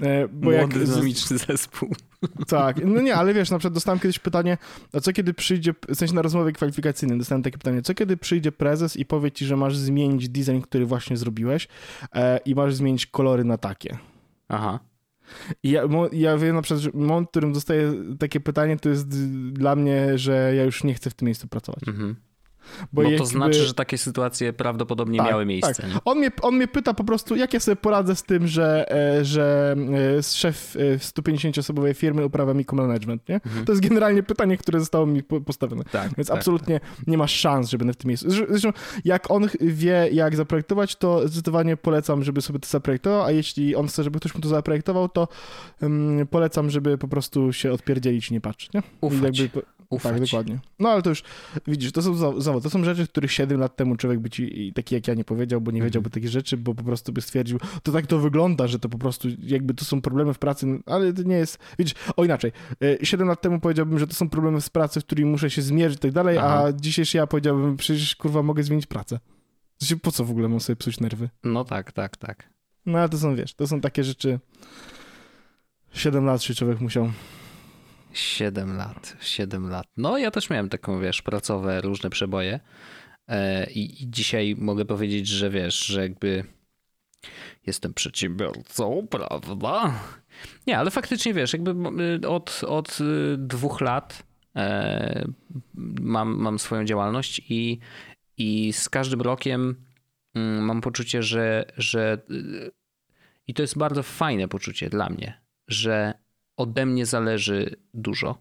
[0.00, 1.88] E, bo Młody, z- dynamiczny zespół.
[2.48, 4.58] tak, no nie, ale wiesz, na przykład dostałem kiedyś pytanie,
[4.92, 8.52] a co kiedy przyjdzie, w sensie na rozmowie kwalifikacyjnej dostałem takie pytanie, co kiedy przyjdzie
[8.52, 11.68] prezes i powie ci, że masz zmienić design, który właśnie zrobiłeś
[12.14, 13.98] e, i masz zmienić kolory na takie.
[14.48, 14.80] Aha.
[15.62, 19.08] I ja, ja wiem na przykład, że moment, w którym dostaję takie pytanie, to jest
[19.52, 21.88] dla mnie, że ja już nie chcę w tym miejscu pracować.
[21.88, 22.16] Mhm.
[22.92, 25.88] Bo Bo to jakby- znaczy, że takie sytuacje prawdopodobnie Tak, miały miejsce.
[25.88, 25.94] nie?
[26.04, 29.24] On mnie, on mnie pyta po prostu, jak ja sobie poradzę z tym, że, e,
[29.24, 29.76] że
[30.18, 33.34] e, szef e, 150-osobowej firmy uprawia mikromanagement, nie?
[33.34, 33.64] Mhm.
[33.64, 35.84] To jest generalnie pytanie, które zostało mi po- postawione.
[35.84, 38.30] Tak, Więc tak, absolutnie nie ma szans, że będę w tym miejscu.
[38.30, 38.72] Zresztą-
[39.04, 43.86] jak on wie, jak zaprojektować, to zdecydowanie polecam, żeby sobie to zaprojektował, a jeśli on
[43.86, 45.28] chce, żeby ktoś mu to zaprojektował, to
[45.82, 48.82] um, polecam, żeby po prostu się odpierdzielić i nie patrzeć, nie?
[49.00, 49.38] Ufać.
[49.38, 50.12] jakby, Ufać.
[50.12, 50.58] tak, dokładnie.
[50.78, 51.22] No ale to już,
[51.66, 54.72] widzisz, to są zawody, to są rzeczy, których 7 lat temu człowiek by ci i
[54.72, 55.88] taki jak ja nie powiedział, bo nie Mhm.
[55.88, 58.98] wiedziałby takich rzeczy, bo po prostu by stwierdził, to tak to wygląda, że to po
[58.98, 62.52] prostu jakby to są problemy w pracy, ale to nie jest, widzisz, o inaczej,
[63.02, 65.98] 7 lat temu powiedziałbym, że to są problemy z pracy, w którymi muszę się zmierzyć
[65.98, 66.64] i tak dalej, Aha.
[66.66, 69.18] a dzisiejszy ja powiedziałbym, przecież kurwa mogę zmienić pracę.
[70.02, 71.28] Po co w ogóle mam sobie psuć nerwy?
[71.44, 72.48] No tak, tak, tak.
[72.86, 74.38] No ale to są, wiesz, to są takie rzeczy,
[75.92, 77.10] 7 lat się człowiek musiał
[78.12, 79.86] 7 lat, 7 lat.
[79.96, 82.60] No ja też miałem taką, wiesz, pracowe różne przeboje
[83.30, 86.44] E, i, i dzisiaj mogę powiedzieć, że wiesz, że jakby
[87.66, 90.00] jestem przedsiębiorcą, prawda?
[90.66, 91.74] Nie, ale faktycznie wiesz, jakby
[92.24, 94.22] y, od, od y, dwóch lat
[94.56, 95.24] e,
[96.00, 97.78] mam, mam swoją działalność i,
[98.36, 99.84] i z każdym rokiem
[100.34, 102.18] mm, mam poczucie, że, że
[103.46, 106.14] i to jest bardzo fajne poczucie dla mnie, że
[106.60, 108.38] ode mnie zależy dużo.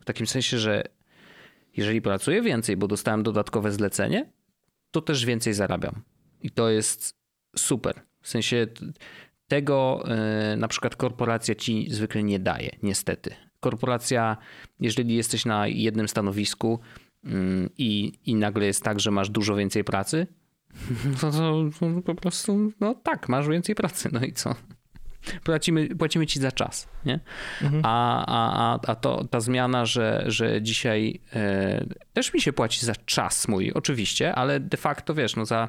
[0.00, 0.84] W takim sensie, że
[1.76, 4.32] jeżeli pracuję więcej, bo dostałem dodatkowe zlecenie,
[4.90, 6.02] to też więcej zarabiam.
[6.42, 7.16] I to jest
[7.56, 8.02] super.
[8.20, 8.66] W sensie
[9.48, 13.34] tego e, na przykład korporacja ci zwykle nie daje, niestety.
[13.60, 14.36] Korporacja,
[14.80, 16.80] jeżeli jesteś na jednym stanowisku
[17.24, 20.26] mm, i, i nagle jest tak, że masz dużo więcej pracy,
[21.20, 24.54] to, to, to po prostu, no tak, masz więcej pracy, no i co?
[25.44, 27.20] Płacimy, płacimy ci za czas, nie?
[27.62, 27.82] Mhm.
[27.84, 32.94] A, a, a to, ta zmiana, że, że dzisiaj e, też mi się płaci za
[32.94, 35.68] czas mój, oczywiście, ale de facto wiesz, no za,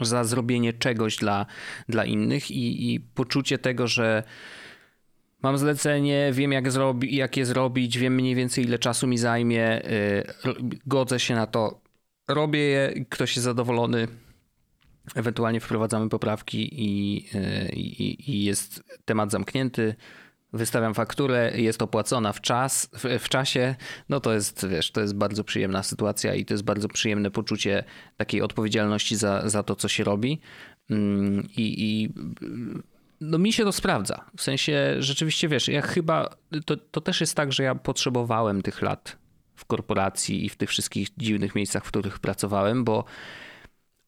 [0.00, 1.46] za zrobienie czegoś dla,
[1.88, 4.22] dla innych i, i poczucie tego, że
[5.42, 9.64] mam zlecenie, wiem jak, zrobi, jak je zrobić, wiem mniej więcej ile czasu mi zajmie,
[9.64, 9.82] e,
[10.86, 11.80] godzę się na to,
[12.28, 14.08] robię je, ktoś jest zadowolony,
[15.14, 17.16] ewentualnie wprowadzamy poprawki i,
[17.72, 19.94] i, i jest temat zamknięty.
[20.52, 23.74] Wystawiam fakturę, jest opłacona w czas, w, w, czasie,
[24.08, 27.84] no to jest, wiesz, to jest bardzo przyjemna sytuacja i to jest bardzo przyjemne poczucie
[28.16, 30.40] takiej odpowiedzialności za, za to, co się robi.
[30.90, 32.12] Mm, I, i
[33.20, 34.24] no mi się to sprawdza.
[34.36, 36.28] W sensie rzeczywiście, wiesz, ja chyba,
[36.66, 39.16] to, to też jest tak, że ja potrzebowałem tych lat
[39.56, 43.04] w korporacji i w tych wszystkich dziwnych miejscach, w których pracowałem, bo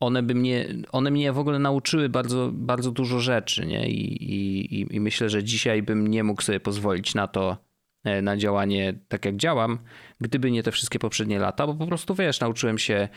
[0.03, 3.89] one by mnie, one mnie w ogóle nauczyły bardzo, bardzo dużo rzeczy, nie?
[3.89, 7.57] I, i, I myślę, że dzisiaj bym nie mógł sobie pozwolić na to,
[8.05, 9.79] e, na działanie tak jak działam,
[10.21, 13.09] gdyby nie te wszystkie poprzednie lata, bo po prostu wiesz, nauczyłem się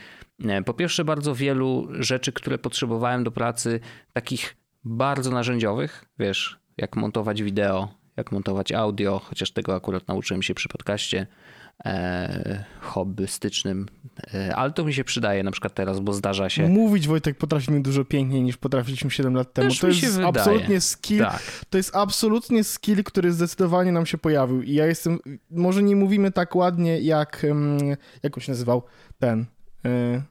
[0.44, 3.80] e, po pierwsze bardzo wielu rzeczy, które potrzebowałem do pracy,
[4.12, 10.54] takich bardzo narzędziowych, wiesz, jak montować wideo, jak montować audio, chociaż tego akurat nauczyłem się
[10.54, 11.26] przy podcaście
[11.84, 13.86] e, hobbystycznym,
[14.34, 16.68] e, ale to mi się przydaje na przykład teraz, bo zdarza się.
[16.68, 19.68] Mówić Wojtek potrafimy dużo piękniej niż potrafiliśmy 7 lat temu.
[19.68, 20.26] Też to jest wydaje.
[20.26, 21.18] absolutnie skill.
[21.18, 21.42] Tak.
[21.70, 24.62] To jest absolutnie skill, który zdecydowanie nam się pojawił.
[24.62, 25.18] I ja jestem,
[25.50, 27.46] może nie mówimy tak ładnie jak,
[28.22, 28.82] jak on się nazywał
[29.18, 29.46] ten.
[29.84, 30.22] E,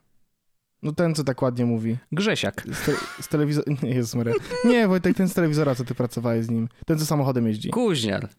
[0.83, 1.97] no ten, co tak ładnie mówi.
[2.11, 2.63] Grzesiak.
[2.71, 2.91] Z, te,
[3.21, 3.65] z telewizora.
[3.83, 4.33] Nie, Jezus Maria.
[4.65, 6.69] Nie, Wojtek, ten z telewizora, co ty pracowałeś z nim.
[6.85, 7.69] Ten, co samochodem jeździ.
[7.69, 8.29] Kuźniar.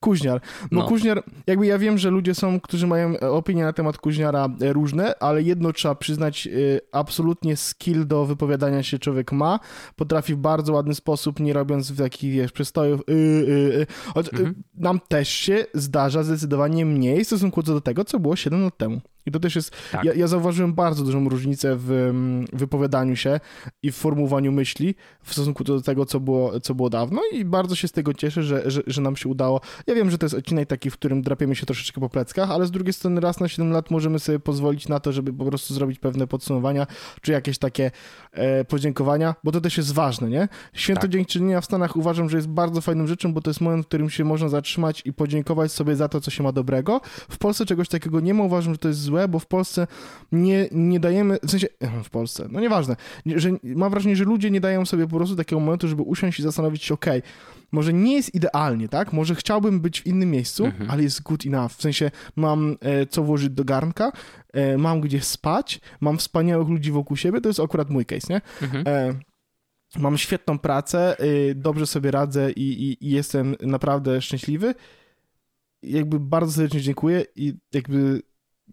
[0.00, 0.40] Kuźniar.
[0.72, 0.88] Bo No.
[0.88, 4.72] Kuźniar, jakby ja wiem, że ludzie są, którzy mają e, opinie na temat Kuźniara e,
[4.72, 6.50] różne, ale jedno trzeba przyznać, e,
[6.92, 9.60] absolutnie skill do wypowiadania się człowiek ma.
[9.96, 13.00] Potrafi w bardzo ładny sposób, nie robiąc takich, wiesz, przystojów.
[13.00, 13.86] Y, y, y.
[14.14, 14.62] Choć, y, Mhm.
[14.74, 19.00] Nam też się zdarza zdecydowanie mniej w stosunku do tego, co było 7 lat temu.
[19.26, 19.76] I to też jest.
[19.92, 20.04] Tak.
[20.04, 23.40] Ja, ja zauważyłem bardzo dużą różnicę w mm, wypowiadaniu się
[23.82, 27.74] i w formułowaniu myśli w stosunku do tego, co było, co było dawno, i bardzo
[27.74, 29.60] się z tego cieszę, że, że, że nam się udało.
[29.86, 32.66] Ja wiem, że to jest odcinek taki, w którym drapiemy się troszeczkę po pleckach, ale
[32.66, 35.74] z drugiej strony raz na 7 lat możemy sobie pozwolić na to, żeby po prostu
[35.74, 36.86] zrobić pewne podsumowania,
[37.20, 37.90] czy jakieś takie
[38.32, 40.48] e, podziękowania, bo to też jest ważne, nie?
[40.72, 41.10] Święto Tak.
[41.10, 44.10] Dziękczynienia w Stanach uważam, że jest bardzo fajną rzeczą, bo to jest moment, w którym
[44.10, 47.00] się można zatrzymać i podziękować sobie za to, co się ma dobrego.
[47.28, 49.86] W Polsce czegoś takiego nie ma, uważam, że to jest złe, bo w Polsce
[50.32, 51.66] nie, nie dajemy, w sensie,
[52.04, 52.96] w Polsce, no nieważne,
[53.26, 56.38] nie- że mam wrażenie, że ludzie nie dają sobie po prostu takiego momentu, żeby usiąść
[56.38, 57.22] i zastanowić się, okej,
[57.72, 59.12] może nie jest idealnie, tak?
[59.12, 60.90] Może chciałbym być w innym miejscu, Mhm.
[60.90, 61.72] ale jest good enough.
[61.72, 64.12] W sensie mam e, co włożyć do garnka,
[64.52, 68.40] e, mam gdzie spać, mam wspaniałych ludzi wokół siebie, to jest akurat mój case, nie?
[68.62, 68.84] Mhm.
[68.86, 69.14] E,
[69.98, 74.74] mam świetną pracę, y, dobrze sobie radzę i, i, i jestem naprawdę szczęśliwy.
[75.82, 78.22] Jakby bardzo serdecznie dziękuję i jakby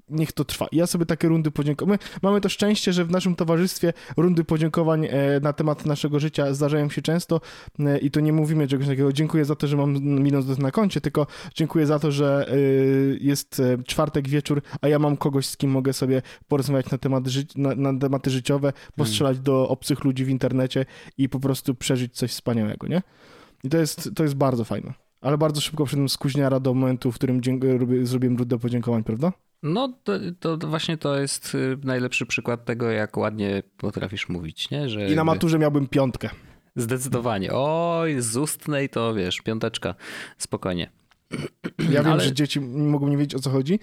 [0.10, 0.68] niech to trwa.
[0.72, 1.98] Ja sobie takie rundy podziękowań.
[2.22, 6.90] Mamy to szczęście, że w naszym towarzystwie rundy podziękowań e, na temat naszego życia zdarzają
[6.90, 7.42] się często
[7.80, 11.02] e, i to nie mówimy czegoś takiego dziękuję za to, że mam minus na koncie,
[11.02, 12.56] tylko dziękuję za to, że e,
[13.20, 17.46] jest czwartek wieczór, a ja mam kogoś, z kim mogę sobie porozmawiać na, temat ży-
[17.56, 20.86] na, na tematy życiowe, postrzelać do obcych ludzi w internecie
[21.18, 23.02] i po prostu przeżyć coś wspaniałego, nie?
[23.64, 24.94] I to jest, to jest bardzo fajne.
[25.22, 29.04] Ale bardzo szybko wszedłem z kuźniara do momentu, w którym dziękuję, robię, zrobiłem rundę podziękowań,
[29.04, 29.32] prawda?
[29.64, 34.90] No to, to, właśnie to jest y, najlepszy przykład tego, jak ładnie potrafisz mówić, nie?
[34.90, 36.30] Że I na maturze miałbym piątkę.
[36.76, 37.50] Zdecydowanie.
[37.54, 39.96] Oj, z ustnej to wiesz, piąteczka.
[40.38, 40.90] Spokojnie.
[41.90, 43.80] Ja wiem, Ale- że dzieci mogą nie wiedzieć o co chodzi.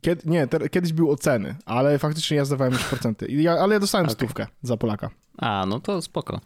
[0.00, 3.26] Kiedy, nie, te, kiedyś były oceny, ale faktycznie ja zdawałem już procenty.
[3.28, 4.14] Ja, ale ja dostałem Okej.
[4.14, 5.10] stówkę za Polaka.
[5.38, 6.40] A, no to spoko.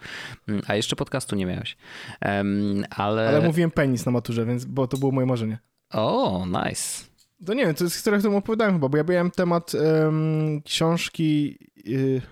[0.49, 1.77] Mm, A jeszcze podcastu nie miałeś.
[2.21, 3.29] Em, ale...
[3.29, 5.59] Ale mówiłem penis na maturze, więc, bo to było moje marzenie.
[5.93, 7.05] O, nice.
[7.47, 11.59] To nie wiem, to jest historia, którą opowiadałem chyba, bo ja miałem temat em, książki,
[11.89, 12.23] y,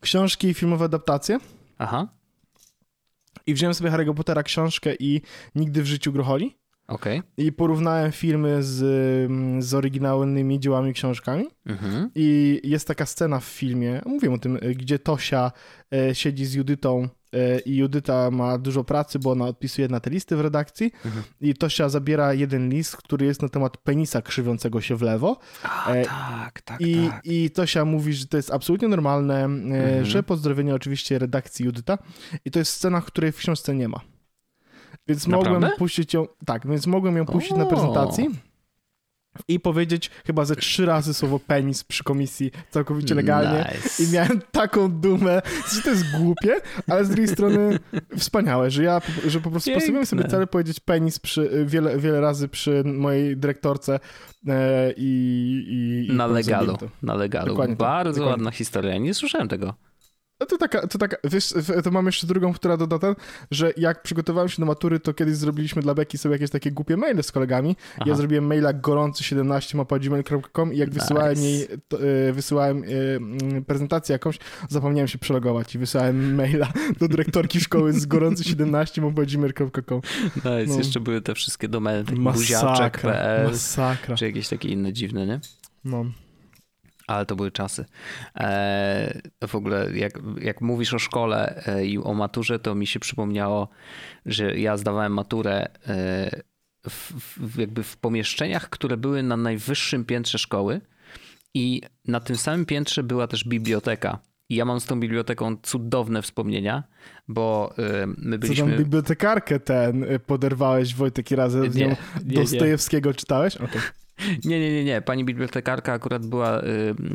[0.00, 1.38] książki i filmowe adaptacje
[1.78, 2.08] Aha.
[3.46, 5.22] i wziąłem sobie Harry'ego Pottera książkę i
[5.54, 7.22] Nigdy w życiu Grocholi Okay.
[7.36, 8.76] I porównałem filmy z,
[9.64, 11.44] z oryginalnymi dziełami książkami.
[11.66, 12.10] Mhm.
[12.14, 15.52] I jest taka scena w filmie, mówię o tym, gdzie Tosia
[15.94, 17.08] e, siedzi z Judytą
[17.66, 21.24] i Judyta ma dużo pracy, bo ona odpisuje na te listy w redakcji mhm.
[21.40, 25.38] i Tosia zabiera jeden list, który jest na temat penisa krzywiącego się w lewo.
[25.62, 27.20] A, e, tak, tak, I, tak.
[27.24, 30.04] I Tosia mówi, że to jest absolutnie normalne, mhm.
[30.04, 31.98] że pozdrowienie oczywiście redakcji Judyta
[32.44, 34.00] i to jest scena, której w książce nie ma.
[35.08, 35.60] Więc Naprawdę?
[35.60, 37.56] mogłem puścić ją, tak, więc mogłem ją puścić o.
[37.56, 38.47] na prezentacji
[39.48, 43.70] i powiedzieć chyba ze trzy razy słowo penis przy komisji całkowicie legalnie.
[43.74, 44.02] Nice.
[44.02, 45.42] I miałem taką dumę,
[45.74, 47.78] że to jest głupie, ale z drugiej strony
[48.18, 52.48] wspaniałe, że ja że po prostu postawiłem sobie cel powiedzieć penis przy, wiele, wiele razy
[52.48, 54.00] przy mojej dyrektorce
[54.48, 57.48] e, i, i, Na legalu, na legalu.
[57.48, 58.30] Dokładnie Bardzo dokładnie.
[58.30, 59.74] ładna historia, nie słyszałem tego.
[60.40, 63.14] No to taka, to taka, wiesz, to mam jeszcze drugą, która doda ten,
[63.50, 66.96] że jak przygotowałem się do matury, to kiedyś zrobiliśmy dla Beki sobie jakieś takie głupie
[66.96, 67.76] maile z kolegami.
[67.94, 68.04] Aha.
[68.06, 69.76] Ja zrobiłem maila gorący17
[70.72, 71.00] i jak nice.
[71.00, 73.20] wysyłałem jej, to, y, wysyłałem y,
[73.66, 79.00] prezentację jakąś, zapomniałem się przelogować i wysłałem maila do dyrektorki szkoły z gorący17
[80.36, 80.78] Nice, no.
[80.78, 83.50] jeszcze były te wszystkie domeny, buziaczek.pl,
[84.16, 85.40] czy jakieś takie inne dziwne, nie?
[85.84, 86.04] No.
[87.08, 87.84] Ale to były czasy.
[88.36, 93.00] E, w ogóle, jak, jak mówisz o szkole e, i o maturze, to mi się
[93.00, 93.68] przypomniało,
[94.26, 96.42] że ja zdawałem maturę e,
[96.88, 100.80] w, w, jakby w pomieszczeniach, które były na najwyższym piętrze szkoły
[101.54, 104.18] i na tym samym piętrze była też biblioteka.
[104.48, 106.82] I ja mam z tą biblioteką cudowne wspomnienia,
[107.28, 107.74] bo
[108.18, 108.64] my byliśmy...
[108.64, 113.56] Co tam bibliotekarkę ten poderwałeś, Wojtek, i razem z nią Dostojewskiego czytałeś?
[113.56, 113.80] Okay.
[114.44, 115.02] Nie, nie, nie, nie.
[115.02, 116.62] Pani bibliotekarka akurat była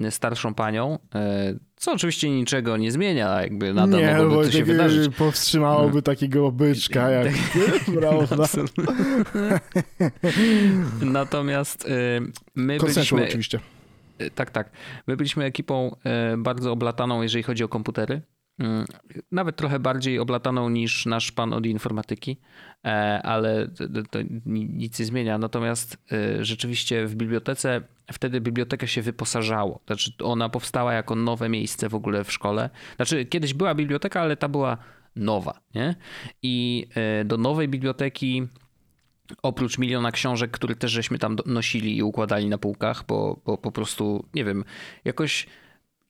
[0.06, 4.64] y, starszą panią, y, co oczywiście niczego nie zmienia, jakby nadal nie, mogłoby to się
[4.64, 5.16] wydarzyć.
[5.16, 6.02] powstrzymałoby no.
[6.02, 7.28] takiego byczka, jak
[8.00, 8.46] prawda?
[11.02, 11.90] Natomiast y,
[12.56, 13.24] my byliśmy...
[13.24, 13.60] oczywiście.
[14.22, 14.70] Y, tak, tak.
[15.08, 15.96] My byliśmy ekipą
[16.34, 18.22] y, bardzo oblataną, jeżeli chodzi o komputery.
[18.60, 18.86] Mm,
[19.32, 22.38] nawet trochę bardziej oblataną niż nasz pan od informatyki,
[22.86, 23.68] e, ale
[24.12, 25.38] to nic nie zmienia.
[25.38, 27.82] Natomiast e, rzeczywiście w bibliotece,
[28.12, 29.80] wtedy biblioteka się wyposażało.
[29.86, 32.70] Znaczy ona powstała jako nowe miejsce w ogóle w szkole.
[32.96, 34.78] Znaczy kiedyś była biblioteka, ale ta była
[35.16, 35.60] nowa.
[35.76, 35.96] Nie?
[36.42, 38.48] I e, do nowej biblioteki
[39.44, 43.72] oprócz miliona książek, które też żeśmy tam nosili i układali na półkach, bo, bo po
[43.72, 44.64] prostu, nie wiem,
[45.06, 45.48] jakoś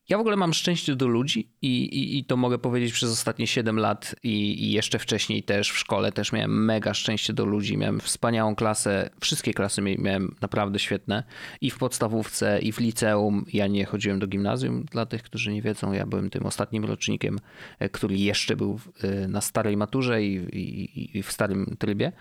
[0.09, 3.47] ja w ogóle mam szczęście do ludzi i, i, i to mogę powiedzieć przez ostatnie
[3.47, 7.77] 7 lat i, i, jeszcze wcześniej też w szkole też miałem mega szczęście do ludzi.
[7.77, 11.23] Miałem wspaniałą klasę, wszystkie klasy miałem naprawdę świetne
[11.61, 13.45] i w podstawówce i w liceum.
[13.53, 17.39] Ja nie chodziłem do gimnazjum, dla tych, którzy nie wiedzą, ja byłem tym ostatnim rocznikiem,
[17.79, 22.11] e, który jeszcze był e, na starej maturze i, i w starym trybie.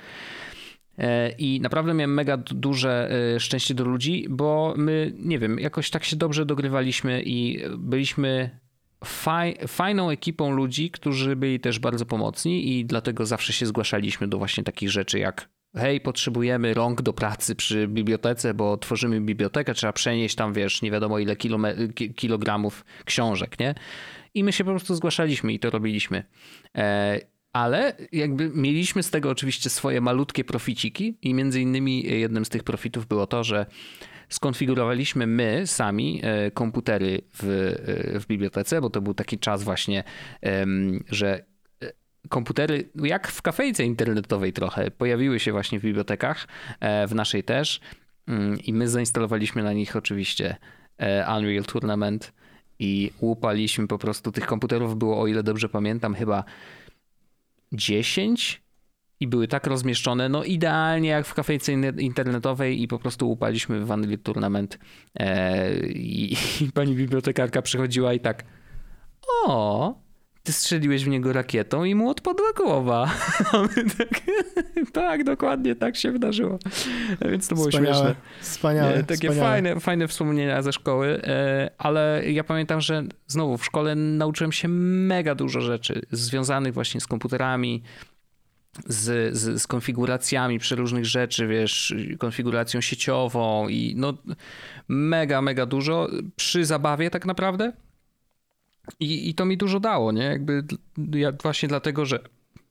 [0.98, 5.90] E, I naprawdę miałem mega duże e, szczęście do ludzi, bo my, nie wiem, jakoś
[5.90, 8.60] tak się dobrze dogrywaliśmy i byliśmy
[9.04, 14.38] faj, fajną ekipą ludzi, którzy byli też bardzo pomocni i dlatego zawsze się zgłaszaliśmy do
[14.38, 19.92] właśnie takich rzeczy jak hej, potrzebujemy rąk do pracy przy bibliotece, bo tworzymy bibliotekę, trzeba
[19.92, 21.36] przenieść tam, wiesz, nie wiadomo ile
[22.16, 23.74] kilogramów książek, nie?
[24.34, 26.24] I my się po prostu zgłaszaliśmy i to robiliśmy.
[27.52, 32.64] Ale jakby mieliśmy z tego oczywiście swoje malutkie proficiki i między innymi jednym z tych
[32.64, 33.66] profitów było to, że
[34.28, 37.44] skonfigurowaliśmy my sami e, komputery w,
[38.14, 40.04] e, w bibliotece, bo to był taki czas właśnie,
[41.10, 41.44] że
[41.82, 41.92] e,
[42.28, 46.48] komputery, jak w kafejce internetowej trochę, pojawiły się właśnie w bibliotekach,
[47.08, 47.80] w naszej też
[48.28, 50.56] mm, i my zainstalowaliśmy na nich oczywiście
[51.36, 52.32] Unreal Tournament
[52.78, 54.96] i łupaliśmy po prostu tych komputerów.
[54.96, 56.44] Było, o ile dobrze pamiętam, chyba
[57.72, 58.62] 10
[59.20, 63.90] i były tak rozmieszczone, no idealnie jak w kafejce internetowej i po prostu upaliśmy w
[63.90, 64.78] Unreal Tournament
[65.14, 68.44] e, i, i, pani bibliotekarka przychodziła i tak
[69.46, 69.94] o,
[70.42, 73.10] ty strzeliłeś w niego rakietą i mu odpadła głowa.
[73.98, 74.20] tak,
[74.92, 76.58] tak, dokładnie tak się wydarzyło.
[77.30, 78.14] Więc to było wspaniałe, śmieszne.
[78.40, 79.04] Wspaniałe.
[79.04, 79.50] Takie wspaniałe.
[79.50, 84.68] Fajne, fajne wspomnienia ze szkoły, e, ale ja pamiętam, że znowu w szkole nauczyłem się
[84.68, 87.82] mega dużo rzeczy związanych właśnie z komputerami,
[88.86, 94.14] z, z, z konfiguracjami przeróżnych rzeczy, wiesz, konfiguracją sieciową i no
[94.88, 97.72] mega, mega dużo przy zabawie tak naprawdę.
[99.00, 100.22] I, I to mi dużo dało, nie?
[100.22, 100.64] Jakby
[101.12, 102.20] ja właśnie dlatego, że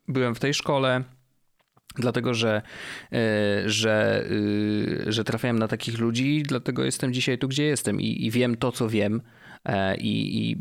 [0.07, 1.03] byłem w tej szkole,
[1.95, 2.62] dlatego, że,
[3.12, 4.26] e, że,
[5.07, 8.57] e, że trafiałem na takich ludzi, dlatego jestem dzisiaj tu, gdzie jestem i, i wiem
[8.57, 9.22] to, co wiem.
[9.66, 10.57] E, I, I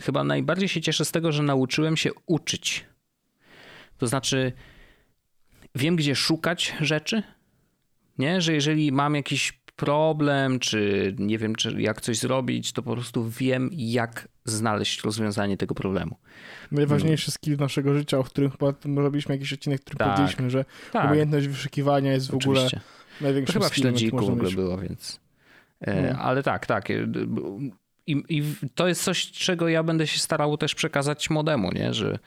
[0.00, 2.86] chyba najbardziej się cieszę z tego, że nauczyłem się uczyć.
[3.98, 4.52] To znaczy,
[5.74, 7.22] wiem, gdzie szukać rzeczy,
[8.18, 8.40] nie?
[8.40, 13.28] Że jeżeli mam jakiś problem, czy nie wiem, czy jak coś zrobić, to po prostu
[13.28, 16.16] wiem, jak znaleźć rozwiązanie tego problemu.
[16.70, 20.08] Najważniejszy skill naszego życia, o którym chyba robiliśmy jakiś odcinek, w którym tak.
[20.08, 21.10] powiedzieliśmy, że tak.
[21.10, 22.68] umiejętność wyszukiwania jest w ogóle
[23.20, 24.54] największym to chyba w śledziku w ogóle mieć.
[24.54, 25.20] było, więc...
[25.84, 26.16] Hmm.
[26.20, 26.90] Ale tak, tak.
[26.90, 26.94] E,
[28.06, 28.42] I, I,
[28.74, 31.94] to jest coś, czego ja będę się starał też przekazać młodemu, nie?
[31.94, 32.18] Że,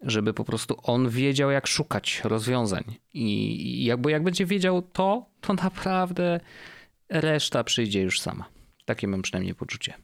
[0.00, 2.84] żeby po prostu on wiedział, jak szukać rozwiązań.
[3.14, 3.26] I,
[3.80, 6.40] i jakby jak będzie wiedział to, to naprawdę
[7.12, 8.48] reszta przyjdzie już sama.
[8.84, 9.94] Takie mam przynajmniej poczucie.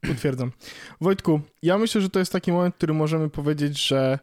[0.00, 0.52] Potwierdzam.
[1.00, 4.18] Wojtku, ja myślę, że to jest taki moment, w którym możemy powiedzieć, że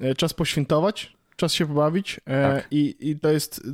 [0.00, 2.66] e, czas poświętować, czas się pobawić e, tak.
[2.70, 3.64] i, i to jest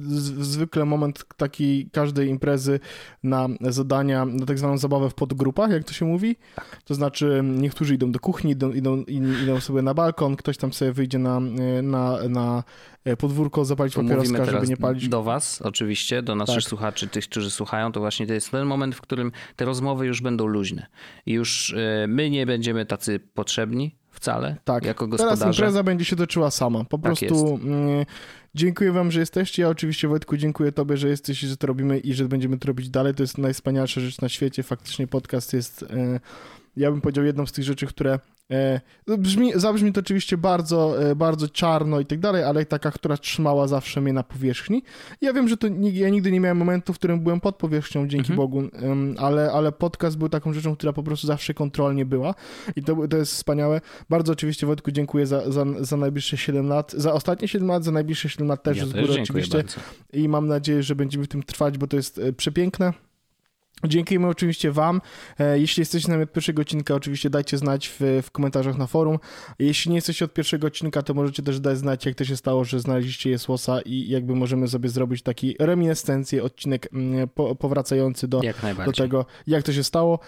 [0.40, 2.80] zwykle moment taki każdej imprezy
[3.22, 6.36] na zadania, na tak zwaną zabawę w podgrupach, jak to się mówi.
[6.56, 6.82] Tak.
[6.84, 9.04] To znaczy niektórzy idą do kuchni, idą, idą,
[9.42, 12.64] idą sobie na balkon, ktoś tam sobie wyjdzie na, e, na, na
[13.04, 15.08] e, podwórko, zapalić to papieroska, żeby nie palić.
[15.08, 16.64] do was oczywiście, do naszych tak.
[16.64, 20.20] słuchaczy, tych, którzy słuchają, to właśnie to jest ten moment, w którym te rozmowy już
[20.22, 20.86] będą luźne.
[21.26, 21.74] I już
[22.08, 24.56] my nie będziemy tacy potrzebni, wcale.
[24.64, 25.40] Tak, jako gospodarze.
[25.40, 26.84] teraz impreza będzie się toczyła sama.
[26.84, 28.06] Po tak prostu mm,
[28.54, 29.62] dziękuję wam, że jesteście.
[29.62, 32.68] Ja oczywiście Wojtku dziękuję tobie, że jesteś i że to robimy i że będziemy to
[32.68, 33.14] robić dalej.
[33.14, 34.62] To jest najwspanialsza rzecz na świecie.
[34.62, 36.20] Faktycznie podcast jest, e,
[36.80, 38.18] ja bym powiedział, jedną z tych rzeczy, które
[38.50, 42.90] E, no, brzmi, zabrzmi to oczywiście bardzo, e, bardzo czarno i tak dalej, ale taka,
[42.90, 44.82] która trzymała zawsze mnie na powierzchni.
[45.20, 48.32] Ja wiem, że to ja nigdy nie miałem momentu, w którym byłem pod powierzchnią, dzięki
[48.32, 48.36] mhm.
[48.36, 48.62] Bogu,
[49.18, 52.34] ale, ale podcast był taką rzeczą, która po prostu zawsze kontrolnie była
[52.76, 53.80] i to, to jest wspaniałe.
[54.08, 57.92] Bardzo oczywiście Wojtku dziękuję za, za, za najbliższe 7 lat, za ostatnie 7 lat, za
[57.92, 59.80] najbliższe 7 lat też ja z góry oczywiście bardzo.
[60.12, 62.92] i mam nadzieję, że będziemy w tym trwać, bo to jest e, przepiękne.
[63.84, 65.00] Dziękujemy oczywiście Wam.
[65.38, 69.18] E, jeśli jesteście na od pierwszego odcinka, oczywiście dajcie znać w, w, komentarzach na forum.
[69.58, 72.64] Jeśli nie jesteście od pierwszego odcinka, to możecie też dać znać, jak to się stało,
[72.64, 78.40] że znaleźliście Jesłosa i jakby możemy sobie zrobić taki reminiscencję, odcinek mm, po, powracający do,
[78.84, 80.18] do tego, jak to się stało.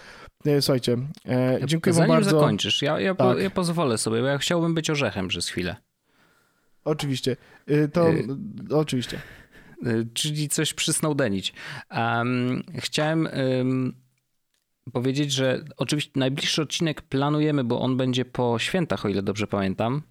[0.45, 0.97] E, słuchajcie,
[1.27, 2.29] e, dziękuję Zanim Wam bardzo.
[2.29, 3.35] Zanim zakończysz, ja, ja, tak.
[3.35, 5.75] po, ja pozwolę sobie, bo ja chciałbym być orzechem przez chwilę.
[6.85, 7.37] Oczywiście.
[7.93, 8.25] To y
[8.75, 9.19] oczywiście.
[9.87, 11.53] Y, czyli coś przysnądenić.
[11.91, 13.27] Um, chciałem
[13.57, 13.93] um,
[14.93, 20.01] powiedzieć, że oczywiście najbliższy odcinek planujemy, bo on będzie po świętach, o ile dobrze pamiętam.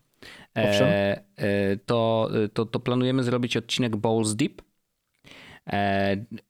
[0.56, 4.62] E, e, to, to, to planujemy zrobić odcinek Balls Deep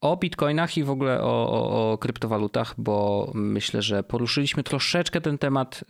[0.00, 5.38] o bitcoinach i w ogóle o, o, o, kryptowalutach, bo myślę, że poruszyliśmy troszeczkę ten
[5.38, 5.86] temat y,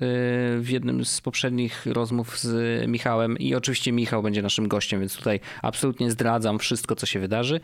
[0.60, 5.40] w jednym z poprzednich rozmów z Michałem i oczywiście Michał będzie naszym gościem, więc tutaj
[5.62, 7.60] absolutnie zdradzam wszystko, co się wydarzy.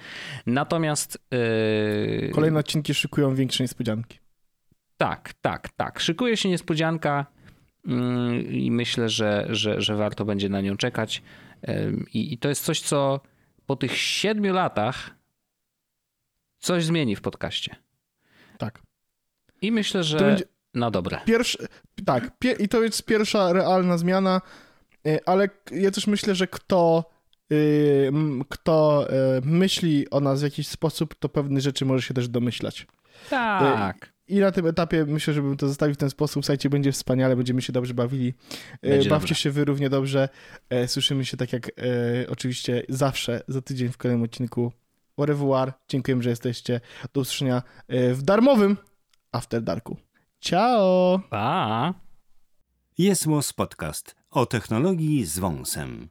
[0.47, 1.19] Natomiast...
[1.31, 2.31] Yy...
[2.35, 4.19] Kolejne odcinki szykują większe niespodzianki.
[4.97, 6.01] Tak, tak, tak.
[6.01, 7.27] Szykuje się niespodzianka
[7.87, 11.23] mm, i myślę, że, że, że warto będzie na nią czekać.
[12.15, 13.21] I, I to jest coś, co
[13.67, 15.18] po tych siedmiu latach
[16.59, 17.77] coś zmieni w podcaście.
[18.59, 18.83] Tak.
[19.63, 20.45] I myślę, że będzie...
[20.75, 21.21] na dobre.
[21.27, 21.59] Pierwszy,
[22.05, 24.41] tak, i to jest pierwsza realna zmiana,
[25.07, 27.11] y, ale ja też myślę, że kto,
[27.51, 28.13] yy,
[28.49, 32.87] kto yy, myśli o nas w jakiś sposób, to pewne rzeczy może się też domyślać.
[33.31, 34.13] Tak.
[34.29, 36.45] I na tym etapie myślę, że bym to zostawił w ten sposób.
[36.45, 38.35] Słuchajcie, będzie wspaniale, będziemy się dobrze bawili.
[38.83, 39.35] Będzie Bawcie dobrze.
[39.35, 40.29] się wy równie dobrze.
[40.87, 41.71] Słyszymy się tak jak
[42.29, 44.73] oczywiście zawsze za tydzień w kolejnym odcinku
[45.19, 46.81] au revoir, dziękujemy, że jesteście.
[47.13, 48.77] Do usłyszenia e, w darmowym
[49.33, 49.97] After Darku.
[50.41, 51.21] Ciao!
[51.31, 51.95] Pa!
[52.99, 56.09] Jest Podcast o technologii z wąsem.